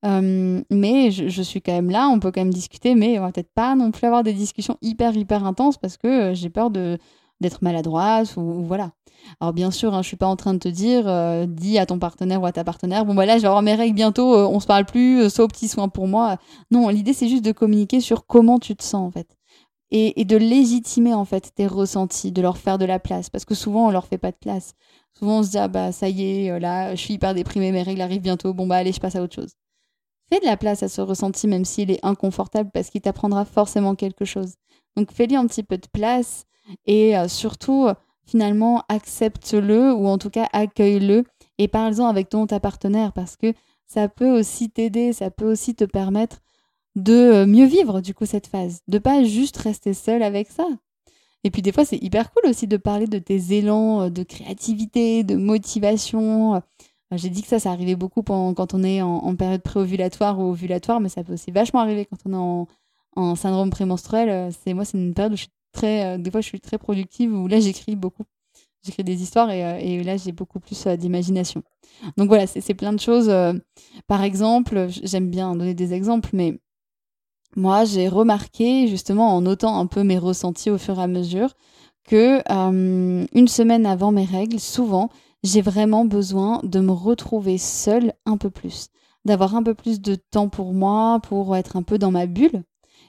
Euh, 0.05 0.63
mais 0.71 1.11
je, 1.11 1.43
suis 1.43 1.61
quand 1.61 1.73
même 1.73 1.91
là, 1.91 2.09
on 2.09 2.21
peut 2.21 2.31
quand 2.31 2.41
même 2.41 2.55
discuter, 2.55 2.95
mais 2.95 3.19
on 3.19 3.23
va 3.23 3.33
peut-être 3.33 3.53
pas 3.53 3.75
non 3.75 3.91
plus 3.91 4.07
avoir 4.07 4.23
des 4.23 4.33
discussions 4.33 4.77
hyper 4.81 5.17
hyper 5.17 5.45
intenses 5.45 5.77
parce 5.77 5.97
que 5.97 6.07
euh, 6.07 6.35
j'ai 6.35 6.51
peur 6.51 6.71
de 6.71 6.99
d'être 7.41 7.63
maladroite 7.63 8.37
ou, 8.37 8.65
voilà. 8.65 8.93
Alors 9.41 9.53
bien 9.53 9.71
sûr, 9.71 9.95
hein, 9.95 10.03
je 10.03 10.09
suis 10.09 10.17
pas 10.17 10.27
en 10.27 10.37
train 10.37 10.55
de 10.55 10.59
te 10.59 10.69
dire, 10.69 11.05
dis 11.47 11.79
à 11.79 11.87
ton 11.87 11.99
partenaire 11.99 12.43
ou 12.43 12.47
à 12.47 12.53
ta 12.53 12.65
partenaire, 12.65 13.05
bon 13.05 13.15
voilà, 13.15 13.37
je 13.37 13.43
vais 13.43 13.49
avoir 13.49 13.63
mes 13.63 13.75
règles 13.75 13.95
bientôt, 13.95 14.35
on 14.37 14.59
se 14.59 14.67
parle 14.67 14.85
plus, 14.85 15.31
sauf 15.31 15.49
petit 15.49 15.69
soin 15.69 15.89
pour 15.89 16.09
moi. 16.09 16.39
Non, 16.73 16.89
l'idée 16.89 17.13
c'est 17.13 17.29
juste 17.29 17.45
de 17.45 17.53
communiquer 17.53 18.01
sur 18.01 18.27
comment 18.27 18.59
tu 18.59 18.75
te 18.75 18.83
sens 18.83 19.07
en 19.07 19.11
fait. 19.13 19.38
Et, 19.91 20.25
de 20.25 20.37
légitimer 20.37 21.15
en 21.15 21.25
fait 21.25 21.51
tes 21.55 21.67
ressentis, 21.67 22.31
de 22.31 22.43
leur 22.43 22.59
faire 22.59 22.77
de 22.77 22.85
la 22.85 22.99
place, 22.99 23.31
parce 23.31 23.47
que 23.47 23.55
souvent 23.55 23.89
on 23.89 23.91
leur 23.91 24.07
fait 24.07 24.19
pas 24.19 24.33
de 24.33 24.37
place. 24.37 24.75
Souvent, 25.15 25.39
on 25.39 25.43
se 25.43 25.51
dit, 25.51 25.59
ah 25.59 25.69
bah 25.69 25.93
ça 25.93 26.09
y 26.09 26.23
est, 26.25 26.51
euh, 26.51 26.59
là, 26.59 26.95
je 26.95 27.01
suis 27.01 27.15
hyper 27.15 27.35
déprimée, 27.35 27.73
mes 27.73 27.83
règles 27.83 28.03
arrivent 28.03 28.23
bientôt, 28.23 28.53
bon 28.55 28.67
bah 28.67 28.77
allez, 28.77 28.93
je 28.93 29.01
passe 29.01 29.17
à 29.17 29.23
autre 29.23 29.35
chose. 29.35 29.55
Fais 30.31 30.41
de 30.41 30.45
la 30.45 30.59
place 30.59 30.83
à 30.83 30.89
ce 30.89 31.01
ressenti, 31.01 31.49
même 31.49 31.65
s'il 31.65 31.91
est 31.91 32.05
inconfortable, 32.05 32.71
parce 32.73 32.91
qu'il 32.91 33.01
t'apprendra 33.01 33.45
forcément 33.47 33.95
quelque 33.95 34.27
chose. 34.27 34.55
Donc 34.97 35.11
fais-lui 35.11 35.37
un 35.37 35.47
petit 35.47 35.63
peu 35.63 35.79
de 35.79 35.89
place 35.93 36.45
et 36.87 37.17
euh, 37.17 37.29
surtout, 37.29 37.89
finalement, 38.27 38.85
accepte-le 38.89 39.93
ou 39.95 40.07
en 40.07 40.19
tout 40.19 40.31
cas 40.31 40.49
accueille-le 40.53 41.25
et 41.57 41.67
parle-en 41.67 42.07
avec 42.07 42.29
ton 42.29 42.47
partenaire 42.47 43.13
parce 43.13 43.37
que 43.37 43.55
ça 43.87 44.09
peut 44.09 44.39
aussi 44.39 44.71
t'aider, 44.71 45.13
ça 45.13 45.31
peut 45.31 45.51
aussi 45.51 45.75
te 45.75 45.85
permettre 45.85 46.39
de 46.97 47.13
euh, 47.13 47.47
mieux 47.47 47.67
vivre 47.67 48.01
du 48.01 48.15
coup 48.15 48.27
cette 48.27 48.47
phase, 48.47 48.81
de 48.89 48.99
pas 48.99 49.25
juste 49.25 49.57
rester 49.59 49.95
seul 49.95 50.23
avec 50.23 50.49
ça. 50.49 50.67
Et 51.45 51.51
puis 51.51 51.63
des 51.63 51.73
fois, 51.73 51.85
c'est 51.85 52.03
hyper 52.03 52.33
cool 52.33 52.51
aussi 52.51 52.67
de 52.67 52.77
parler 52.77 53.07
de 53.07 53.19
tes 53.19 53.57
élans 53.57 54.03
euh, 54.03 54.11
de 54.11 54.23
créativité, 54.23 55.23
de 55.25 55.37
motivation. 55.37 56.57
Euh, 56.57 56.61
j'ai 57.13 57.31
dit 57.31 57.43
que 57.43 57.49
ça, 57.49 57.59
ça 57.59 57.71
arrivait 57.71 57.97
beaucoup 57.97 58.23
quand 58.23 58.75
on 58.75 58.83
est 58.85 59.01
en, 59.01 59.35
période 59.35 59.63
préovulatoire 59.63 60.39
ou 60.39 60.51
ovulatoire, 60.51 61.01
mais 61.01 61.09
ça 61.09 61.25
peut 61.25 61.33
aussi 61.35 61.51
vachement 61.51 61.81
arriver 61.81 62.05
quand 62.05 62.19
on 62.27 62.33
est 62.33 62.67
en, 63.17 63.35
syndrome 63.35 63.71
prémenstruel. 63.71 64.53
C'est 64.53 64.75
moi, 64.75 64.85
c'est 64.85 64.99
une 64.99 65.15
période 65.15 65.33
où 65.33 65.37
je 65.37 65.43
suis 65.43 65.53
très, 65.73 66.19
des 66.19 66.31
fois, 66.31 66.43
je 66.43 66.49
suis 66.49 66.61
très 66.61 66.77
productive 66.77 67.33
où 67.33 67.49
là, 67.49 67.61
j'écris 67.61 67.97
beaucoup. 67.97 68.25
J'écris 68.85 69.05
des 69.05 69.23
histoires 69.23 69.51
et, 69.51 70.05
là, 70.05 70.19
j'ai 70.19 70.33
beaucoup 70.33 70.61
plus 70.61 70.87
d'imagination. 70.87 71.63
Donc 72.19 72.29
voilà, 72.29 72.47
c'est 72.47 72.75
plein 72.75 72.93
de 72.93 73.01
choses. 73.01 73.33
par 74.07 74.23
exemple, 74.23 74.89
j'aime 75.03 75.31
bien 75.31 75.57
donner 75.57 75.75
des 75.75 75.95
exemples, 75.95 76.29
mais 76.35 76.59
moi, 77.57 77.85
j'ai 77.85 78.09
remarqué, 78.09 78.89
justement, 78.89 79.35
en 79.35 79.41
notant 79.41 79.79
un 79.79 79.87
peu 79.87 80.03
mes 80.03 80.19
ressentis 80.19 80.71
au 80.71 80.79
fur 80.79 80.99
et 80.99 81.03
à 81.03 81.07
mesure, 81.07 81.55
que 82.05 82.43
une 82.51 83.49
semaine 83.49 83.87
avant 83.87 84.13
mes 84.13 84.25
règles, 84.25 84.61
souvent, 84.61 85.11
j'ai 85.43 85.61
vraiment 85.61 86.05
besoin 86.05 86.61
de 86.65 86.81
me 86.81 86.93
retrouver 86.93 87.59
seule 87.59 88.13
un 88.27 88.37
peu 88.37 88.51
plus, 88.51 88.89
d'avoir 89.25 89.55
un 89.55 89.63
peu 89.63 89.75
plus 89.75 90.01
de 90.01 90.15
temps 90.15 90.49
pour 90.49 90.73
moi, 90.73 91.21
pour 91.23 91.57
être 91.57 91.77
un 91.77 91.83
peu 91.83 91.99
dans 91.99 92.11
ma 92.11 92.27
bulle. 92.27 92.65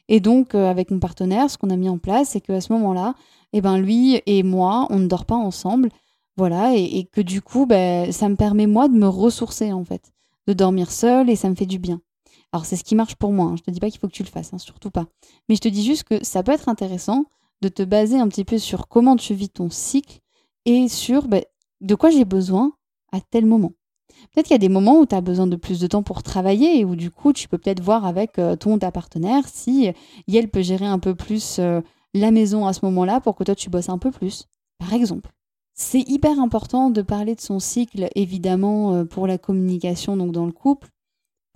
Et 0.10 0.20
donc, 0.20 0.56
euh, 0.56 0.70
avec 0.70 0.90
mon 0.90 1.00
partenaire, 1.00 1.50
ce 1.50 1.58
qu'on 1.58 1.70
a 1.70 1.76
mis 1.76 1.88
en 1.88 2.00
place, 2.00 2.30
c'est 2.30 2.42
qu'à 2.42 2.62
ce 2.62 2.74
moment-là, 2.74 3.14
eh 3.54 3.62
ben, 3.62 3.78
lui 3.78 4.22
et 4.26 4.42
moi, 4.44 4.88
on 4.90 4.98
ne 4.98 5.08
dort 5.08 5.26
pas 5.26 5.36
ensemble. 5.36 5.90
Voilà, 6.36 6.74
et, 6.76 7.08
que 7.12 7.22
du 7.22 7.42
coup, 7.42 7.66
ben, 7.66 8.12
ça 8.12 8.28
me 8.28 8.36
permet, 8.36 8.66
moi, 8.66 8.88
de 8.88 8.96
me 8.96 9.08
ressourcer, 9.08 9.72
en 9.72 9.84
fait, 9.84 10.12
de 10.48 10.54
dormir 10.54 10.90
seule 10.92 11.30
et 11.30 11.36
ça 11.36 11.50
me 11.50 11.56
fait 11.56 11.66
du 11.66 11.80
bien. 11.80 12.02
Alors, 12.52 12.66
c'est 12.66 12.76
ce 12.76 12.84
qui 12.84 12.96
marche 12.96 13.16
pour 13.16 13.32
moi. 13.32 13.48
Hein. 13.48 13.56
Je 13.58 13.64
te 13.64 13.72
dis 13.72 13.80
pas 13.80 13.90
qu'il 13.90 14.00
faut 14.00 14.08
que 14.08 14.14
tu 14.14 14.24
le 14.24 14.30
fasses, 14.30 14.54
hein, 14.54 14.58
surtout 14.58 14.92
pas. 14.92 15.06
Mais 15.48 15.56
je 15.56 15.62
te 15.62 15.68
dis 15.68 15.84
juste 15.84 16.04
que 16.04 16.24
ça 16.24 16.44
peut 16.44 16.52
être 16.52 16.70
intéressant 16.70 17.26
de 17.62 17.70
te 17.70 17.84
baser 17.84 18.18
un 18.18 18.28
petit 18.28 18.46
peu 18.46 18.58
sur 18.58 18.88
comment 18.88 19.16
tu 19.16 19.34
vis 19.34 19.50
ton 19.50 19.70
cycle 19.70 20.20
et 20.66 20.88
sur 20.88 21.28
ben, 21.28 21.44
de 21.82 21.96
quoi 21.96 22.10
j'ai 22.10 22.26
besoin 22.26 22.74
à 23.12 23.22
tel 23.22 23.46
moment. 23.46 23.74
Peut-être 24.32 24.48
qu'il 24.48 24.54
y 24.54 24.56
a 24.56 24.60
des 24.60 24.70
moments 24.70 25.00
où 25.00 25.06
tu 25.06 25.16
as 25.16 25.22
besoin 25.22 25.48
de 25.48 25.56
plus 25.56 25.80
de 25.80 25.88
temps 25.88 26.04
pour 26.04 26.24
travailler 26.24 26.80
et 26.80 26.86
où 26.86 26.96
du 26.96 27.12
coup 27.12 27.34
tu 27.34 27.48
peux 27.48 27.58
peut-être 27.58 27.82
voir 27.82 28.06
avec 28.06 28.38
euh, 28.38 28.56
ton 28.56 28.78
ta 28.78 28.92
partenaire 28.92 29.44
si 29.48 29.88
euh, 29.88 29.92
elle 30.32 30.50
peut 30.50 30.62
gérer 30.62 30.86
un 30.86 31.00
peu 31.00 31.16
plus 31.16 31.58
euh, 31.60 31.82
la 32.14 32.32
maison 32.32 32.68
à 32.68 32.74
ce 32.74 32.84
moment-là 32.86 33.22
pour 33.22 33.36
que 33.36 33.44
toi 33.44 33.56
tu 33.56 33.70
bosses 33.70 33.90
un 33.90 33.98
peu 33.98 34.12
plus, 34.12 34.48
par 34.78 34.94
exemple. 34.94 35.32
C'est 35.74 36.02
hyper 36.02 36.40
important 36.40 36.90
de 36.90 37.02
parler 37.02 37.36
de 37.36 37.42
son 37.42 37.60
cycle, 37.60 38.10
évidemment, 38.14 39.06
pour 39.06 39.28
la 39.28 39.38
communication, 39.38 40.18
donc 40.18 40.34
dans 40.34 40.46
le 40.46 40.52
couple, 40.52 40.90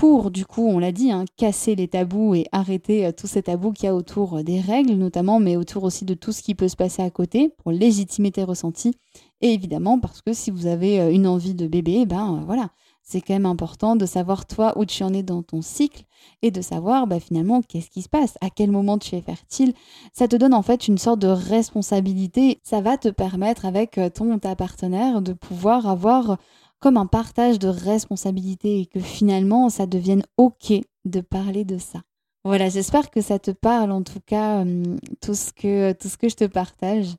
du 0.04 0.46
coup, 0.46 0.68
on 0.68 0.80
l'a 0.80 0.92
dit, 0.92 1.12
hein, 1.12 1.24
casser 1.38 1.76
les 1.76 1.88
tabous 1.88 2.36
et 2.36 2.46
arrêter 2.52 3.06
euh, 3.06 3.12
tous 3.16 3.28
ces 3.28 3.44
tabous 3.44 3.72
qu'il 3.72 3.86
y 3.86 3.88
a 3.88 3.96
autour 3.96 4.38
euh, 4.38 4.44
des 4.44 4.60
règles, 4.60 4.96
notamment, 4.96 5.40
mais 5.40 5.56
autour 5.56 5.86
aussi 5.86 6.04
de 6.04 6.14
tout 6.14 6.34
ce 6.34 6.42
qui 6.42 6.56
peut 6.56 6.68
se 6.68 6.76
passer 6.76 7.02
à 7.02 7.10
côté, 7.10 7.50
pour 7.50 7.72
légitimer 7.72 8.32
tes 8.32 8.44
ressentis. 8.44 8.96
Et 9.40 9.54
évidemment, 9.54 10.00
parce 10.00 10.22
que 10.22 10.34
si 10.34 10.52
vous 10.52 10.66
avez 10.66 11.00
euh, 11.00 11.10
une 11.12 11.26
envie 11.26 11.54
de 11.54 11.68
bébé, 11.68 12.06
ben 12.06 12.44
voilà, 12.46 12.70
c'est 13.02 13.22
quand 13.22 13.34
même 13.34 13.46
important 13.46 13.96
de 13.96 14.06
savoir 14.06 14.46
toi 14.46 14.74
où 14.78 14.84
tu 14.84 15.04
en 15.04 15.14
es 15.14 15.24
dans 15.24 15.42
ton 15.42 15.62
cycle 15.62 16.04
et 16.42 16.52
de 16.52 16.62
savoir 16.62 17.08
bah, 17.08 17.22
finalement 17.22 17.62
qu'est-ce 17.62 17.90
qui 17.90 18.02
se 18.02 18.10
passe, 18.10 18.38
à 18.42 18.50
quel 18.50 18.72
moment 18.72 18.98
tu 18.98 19.16
es 19.16 19.22
fertile? 19.22 19.74
Ça 20.12 20.28
te 20.28 20.36
donne 20.36 20.54
en 20.54 20.64
fait 20.64 20.90
une 20.90 20.98
sorte 20.98 21.20
de 21.20 21.28
responsabilité. 21.28 22.60
Ça 22.64 22.82
va 22.82 22.98
te 22.98 23.10
permettre 23.10 23.66
avec 23.66 24.00
ton 24.14 24.38
ta 24.40 24.56
partenaire 24.56 25.22
de 25.22 25.34
pouvoir 25.34 25.88
avoir 25.88 26.38
comme 26.84 26.98
un 26.98 27.06
partage 27.06 27.60
de 27.60 27.70
responsabilité 27.70 28.82
et 28.82 28.86
que 28.86 29.00
finalement 29.00 29.70
ça 29.70 29.86
devienne 29.86 30.22
ok 30.36 30.74
de 31.06 31.22
parler 31.22 31.64
de 31.64 31.78
ça. 31.78 32.02
Voilà, 32.44 32.68
j'espère 32.68 33.10
que 33.10 33.22
ça 33.22 33.40
te 33.40 33.52
parle 33.52 33.90
en 33.94 34.04
tout 34.04 34.20
cas 34.26 34.64
hum, 34.64 34.98
tout 35.22 35.34
ce 35.34 35.54
que 35.54 35.94
tout 35.94 36.10
ce 36.10 36.18
que 36.18 36.28
je 36.28 36.36
te 36.36 36.44
partage. 36.44 37.16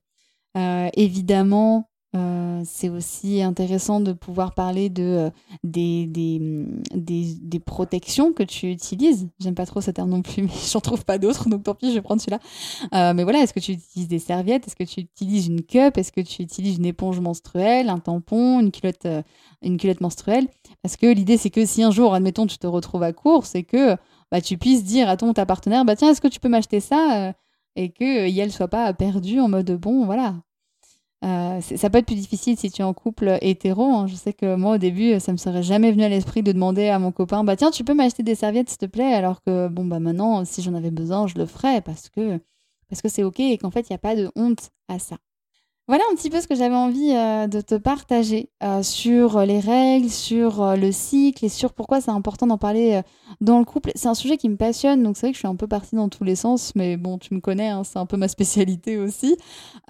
Euh, 0.58 0.90
évidemment, 0.92 1.88
euh, 2.14 2.62
c'est 2.64 2.88
aussi 2.88 3.42
intéressant 3.42 3.98
de 3.98 4.12
pouvoir 4.12 4.54
parler 4.54 4.88
de, 4.88 5.02
euh, 5.02 5.30
des, 5.64 6.06
des, 6.06 7.58
protections 7.58 8.32
que 8.32 8.44
tu 8.44 8.70
utilises. 8.70 9.28
J'aime 9.40 9.56
pas 9.56 9.66
trop 9.66 9.80
ce 9.80 9.90
terme 9.90 10.10
non 10.10 10.22
plus, 10.22 10.42
mais 10.44 10.52
j'en 10.70 10.80
trouve 10.80 11.04
pas 11.04 11.18
d'autres, 11.18 11.48
donc 11.48 11.64
tant 11.64 11.74
pis, 11.74 11.88
je 11.90 11.94
vais 11.94 12.02
prendre 12.02 12.22
celui-là. 12.22 12.38
Euh, 12.94 13.14
mais 13.14 13.24
voilà, 13.24 13.40
est-ce 13.40 13.52
que 13.52 13.58
tu 13.58 13.72
utilises 13.72 14.06
des 14.06 14.20
serviettes? 14.20 14.66
Est-ce 14.68 14.76
que 14.76 14.84
tu 14.84 15.00
utilises 15.00 15.48
une 15.48 15.62
cup? 15.62 15.98
Est-ce 15.98 16.12
que 16.12 16.20
tu 16.20 16.42
utilises 16.42 16.76
une 16.76 16.86
éponge 16.86 17.18
menstruelle, 17.18 17.88
un 17.88 17.98
tampon, 17.98 18.60
une 18.60 18.70
culotte, 18.70 19.08
une 19.62 19.76
culotte 19.76 20.00
menstruelle? 20.00 20.46
Parce 20.82 20.96
que 20.96 21.06
l'idée, 21.06 21.36
c'est 21.36 21.50
que 21.50 21.66
si 21.66 21.82
un 21.82 21.90
jour, 21.90 22.14
admettons, 22.14 22.46
tu 22.46 22.58
te 22.58 22.66
retrouves 22.68 23.02
à 23.02 23.12
court, 23.12 23.44
c'est 23.44 23.64
que 23.64 23.96
bah, 24.30 24.40
tu 24.40 24.56
puisses 24.56 24.84
dire 24.84 25.08
à 25.08 25.16
ton 25.16 25.32
ta 25.32 25.46
partenaire, 25.46 25.84
bah 25.84 25.96
tiens, 25.96 26.10
est-ce 26.10 26.20
que 26.20 26.28
tu 26.28 26.38
peux 26.38 26.48
m'acheter 26.48 26.78
ça 26.78 27.34
Et 27.74 27.90
que 27.90 28.38
elle 28.38 28.52
soit 28.52 28.68
pas 28.68 28.92
perdue 28.92 29.40
en 29.40 29.48
mode 29.48 29.72
bon, 29.72 30.04
voilà, 30.06 30.34
euh, 31.24 31.60
ça 31.60 31.90
peut 31.90 31.98
être 31.98 32.06
plus 32.06 32.16
difficile 32.16 32.56
si 32.58 32.70
tu 32.70 32.82
es 32.82 32.84
en 32.84 32.92
couple 32.92 33.38
hétéro. 33.40 33.84
Hein. 33.84 34.06
Je 34.06 34.14
sais 34.14 34.32
que 34.32 34.56
moi, 34.56 34.74
au 34.74 34.78
début, 34.78 35.18
ça 35.20 35.32
me 35.32 35.38
serait 35.38 35.62
jamais 35.62 35.90
venu 35.90 36.04
à 36.04 36.08
l'esprit 36.08 36.42
de 36.42 36.52
demander 36.52 36.88
à 36.88 36.98
mon 36.98 37.12
copain, 37.12 37.44
bah 37.44 37.56
tiens, 37.56 37.70
tu 37.70 37.84
peux 37.84 37.94
m'acheter 37.94 38.22
des 38.22 38.34
serviettes, 38.34 38.68
s'il 38.68 38.78
te 38.78 38.86
plaît, 38.86 39.14
alors 39.14 39.42
que 39.42 39.68
bon, 39.68 39.84
bah 39.84 40.00
maintenant, 40.00 40.44
si 40.44 40.62
j'en 40.62 40.74
avais 40.74 40.90
besoin, 40.90 41.26
je 41.26 41.36
le 41.36 41.46
ferais 41.46 41.80
parce 41.80 42.10
que 42.10 42.38
parce 42.90 43.00
que 43.02 43.08
c'est 43.08 43.24
ok 43.24 43.40
et 43.40 43.58
qu'en 43.58 43.70
fait, 43.70 43.88
il 43.88 43.92
n'y 43.92 43.96
a 43.96 43.98
pas 43.98 44.14
de 44.16 44.30
honte 44.36 44.70
à 44.88 44.98
ça. 44.98 45.16
Voilà 45.86 46.02
un 46.10 46.14
petit 46.14 46.30
peu 46.30 46.40
ce 46.40 46.48
que 46.48 46.54
j'avais 46.54 46.74
envie 46.74 47.12
euh, 47.14 47.46
de 47.46 47.60
te 47.60 47.74
partager 47.74 48.48
euh, 48.62 48.82
sur 48.82 49.40
les 49.40 49.60
règles, 49.60 50.08
sur 50.08 50.62
euh, 50.62 50.76
le 50.76 50.90
cycle 50.92 51.44
et 51.44 51.50
sur 51.50 51.74
pourquoi 51.74 52.00
c'est 52.00 52.10
important 52.10 52.46
d'en 52.46 52.56
parler 52.56 53.02
dans 53.42 53.58
le 53.58 53.66
couple. 53.66 53.90
C'est 53.94 54.08
un 54.08 54.14
sujet 54.14 54.38
qui 54.38 54.48
me 54.48 54.56
passionne, 54.56 55.02
donc 55.02 55.18
c'est 55.18 55.26
vrai 55.26 55.32
que 55.32 55.36
je 55.36 55.40
suis 55.40 55.48
un 55.48 55.56
peu 55.56 55.66
partie 55.66 55.94
dans 55.94 56.08
tous 56.08 56.24
les 56.24 56.36
sens, 56.36 56.72
mais 56.74 56.96
bon, 56.96 57.18
tu 57.18 57.34
me 57.34 57.40
connais, 57.40 57.68
hein, 57.68 57.84
c'est 57.84 57.98
un 57.98 58.06
peu 58.06 58.16
ma 58.16 58.28
spécialité 58.34 58.96
aussi. 58.96 59.36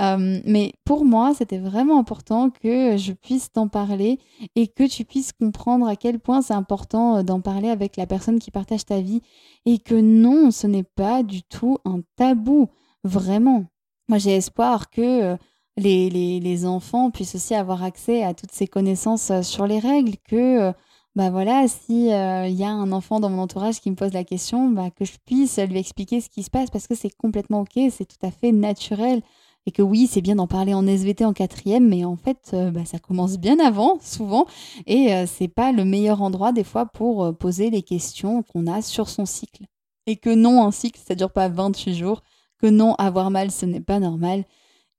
mais 0.00 0.72
pour 0.84 1.04
moi, 1.04 1.32
c'était 1.38 1.58
vraiment 1.58 2.00
important 2.00 2.50
que 2.50 2.96
je 2.96 3.12
puisse 3.12 3.52
t'en 3.52 3.68
parler 3.68 4.18
et 4.56 4.66
que 4.66 4.88
tu 4.88 5.04
puisses 5.04 5.32
comprendre 5.32 5.86
à 5.86 5.94
quel 5.94 6.18
point 6.18 6.42
c'est 6.42 6.54
important 6.54 7.22
d'en 7.22 7.40
parler 7.40 7.68
avec 7.68 7.96
la 7.96 8.06
personne 8.06 8.40
qui 8.40 8.50
partage 8.50 8.84
ta 8.84 9.00
vie 9.00 9.20
et 9.64 9.78
que 9.78 9.94
non, 9.94 10.50
ce 10.50 10.66
n'est 10.66 10.82
pas 10.82 11.22
du 11.22 11.44
tout 11.44 11.78
un 11.84 12.00
tabou, 12.16 12.68
vraiment. 13.04 13.66
Moi, 14.08 14.18
j'ai 14.18 14.34
espoir 14.34 14.90
que 14.90 15.38
les, 15.76 16.40
les, 16.40 16.66
enfants 16.66 17.10
puissent 17.10 17.34
aussi 17.34 17.54
avoir 17.54 17.82
accès 17.82 18.22
à 18.22 18.34
toutes 18.34 18.52
ces 18.52 18.66
connaissances 18.66 19.30
euh, 19.30 19.42
sur 19.42 19.66
les 19.66 19.78
règles, 19.78 20.16
que, 20.28 20.68
euh, 20.68 20.72
bah 21.16 21.30
voilà, 21.30 21.66
si 21.68 22.12
euh, 22.12 22.46
il 22.46 22.54
y 22.54 22.64
a 22.64 22.70
un 22.70 22.92
enfant 22.92 23.20
dans 23.20 23.30
mon 23.30 23.42
entourage 23.42 23.80
qui 23.80 23.90
me 23.90 23.96
pose 23.96 24.12
la 24.12 24.24
question, 24.24 24.70
bah, 24.70 24.90
que 24.90 25.04
je 25.04 25.14
puisse 25.24 25.58
lui 25.58 25.78
expliquer 25.78 26.20
ce 26.20 26.28
qui 26.28 26.42
se 26.42 26.50
passe 26.50 26.70
parce 26.70 26.86
que 26.86 26.94
c'est 26.94 27.10
complètement 27.10 27.62
ok, 27.62 27.90
c'est 27.90 28.06
tout 28.06 28.24
à 28.26 28.30
fait 28.30 28.52
naturel. 28.52 29.22
Et 29.66 29.72
que 29.72 29.80
oui, 29.80 30.06
c'est 30.06 30.20
bien 30.20 30.36
d'en 30.36 30.46
parler 30.46 30.74
en 30.74 30.86
SVT 30.86 31.24
en 31.24 31.32
quatrième, 31.32 31.88
mais 31.88 32.04
en 32.04 32.16
fait, 32.16 32.54
bah, 32.74 32.84
ça 32.84 32.98
commence 32.98 33.38
bien 33.38 33.58
avant, 33.58 33.98
souvent, 34.02 34.44
et 34.86 35.24
c'est 35.26 35.48
pas 35.48 35.72
le 35.72 35.86
meilleur 35.86 36.20
endroit 36.20 36.52
des 36.52 36.64
fois 36.64 36.84
pour 36.84 37.34
poser 37.38 37.70
les 37.70 37.80
questions 37.80 38.42
qu'on 38.42 38.66
a 38.66 38.82
sur 38.82 39.08
son 39.08 39.24
cycle. 39.24 39.64
Et 40.06 40.16
que 40.16 40.28
non, 40.28 40.62
un 40.62 40.70
cycle, 40.70 41.00
ça 41.02 41.14
dure 41.14 41.32
pas 41.32 41.48
28 41.48 41.94
jours, 41.94 42.22
que 42.58 42.66
non, 42.66 42.94
avoir 42.96 43.30
mal, 43.30 43.50
ce 43.50 43.64
n'est 43.64 43.80
pas 43.80 44.00
normal, 44.00 44.44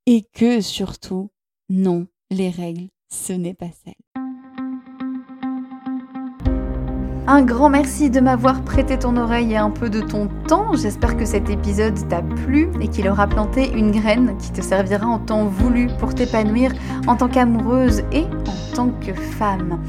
et 0.05 0.23
que 0.33 0.61
surtout, 0.61 1.31
non, 1.69 2.07
les 2.29 2.49
règles, 2.49 2.89
ce 3.09 3.33
n'est 3.33 3.53
pas 3.53 3.71
celles. 3.83 4.24
Un 7.27 7.41
grand 7.41 7.69
merci 7.69 8.11
de 8.11 8.19
m'avoir 8.19 8.61
prêté 8.61 8.99
ton 8.99 9.17
oreille 9.17 9.53
et 9.53 9.57
un 9.57 9.71
peu 9.71 9.89
de 9.89 9.99
ton 9.99 10.27
temps. 10.47 10.75
J'espère 10.75 11.17
que 11.17 11.25
cet 11.25 11.49
épisode 11.49 12.07
t'a 12.07 12.21
plu 12.21 12.69
et 12.79 12.87
qu'il 12.87 13.09
aura 13.09 13.25
planté 13.25 13.71
une 13.71 13.89
graine 13.89 14.35
qui 14.37 14.51
te 14.51 14.61
servira 14.61 15.07
en 15.07 15.17
temps 15.17 15.45
voulu 15.45 15.87
pour 15.99 16.13
t'épanouir 16.13 16.71
en 17.07 17.15
tant 17.15 17.27
qu'amoureuse 17.27 18.03
et 18.11 18.25
en 18.25 18.75
tant 18.75 18.89
que 18.89 19.13
femme. 19.13 19.79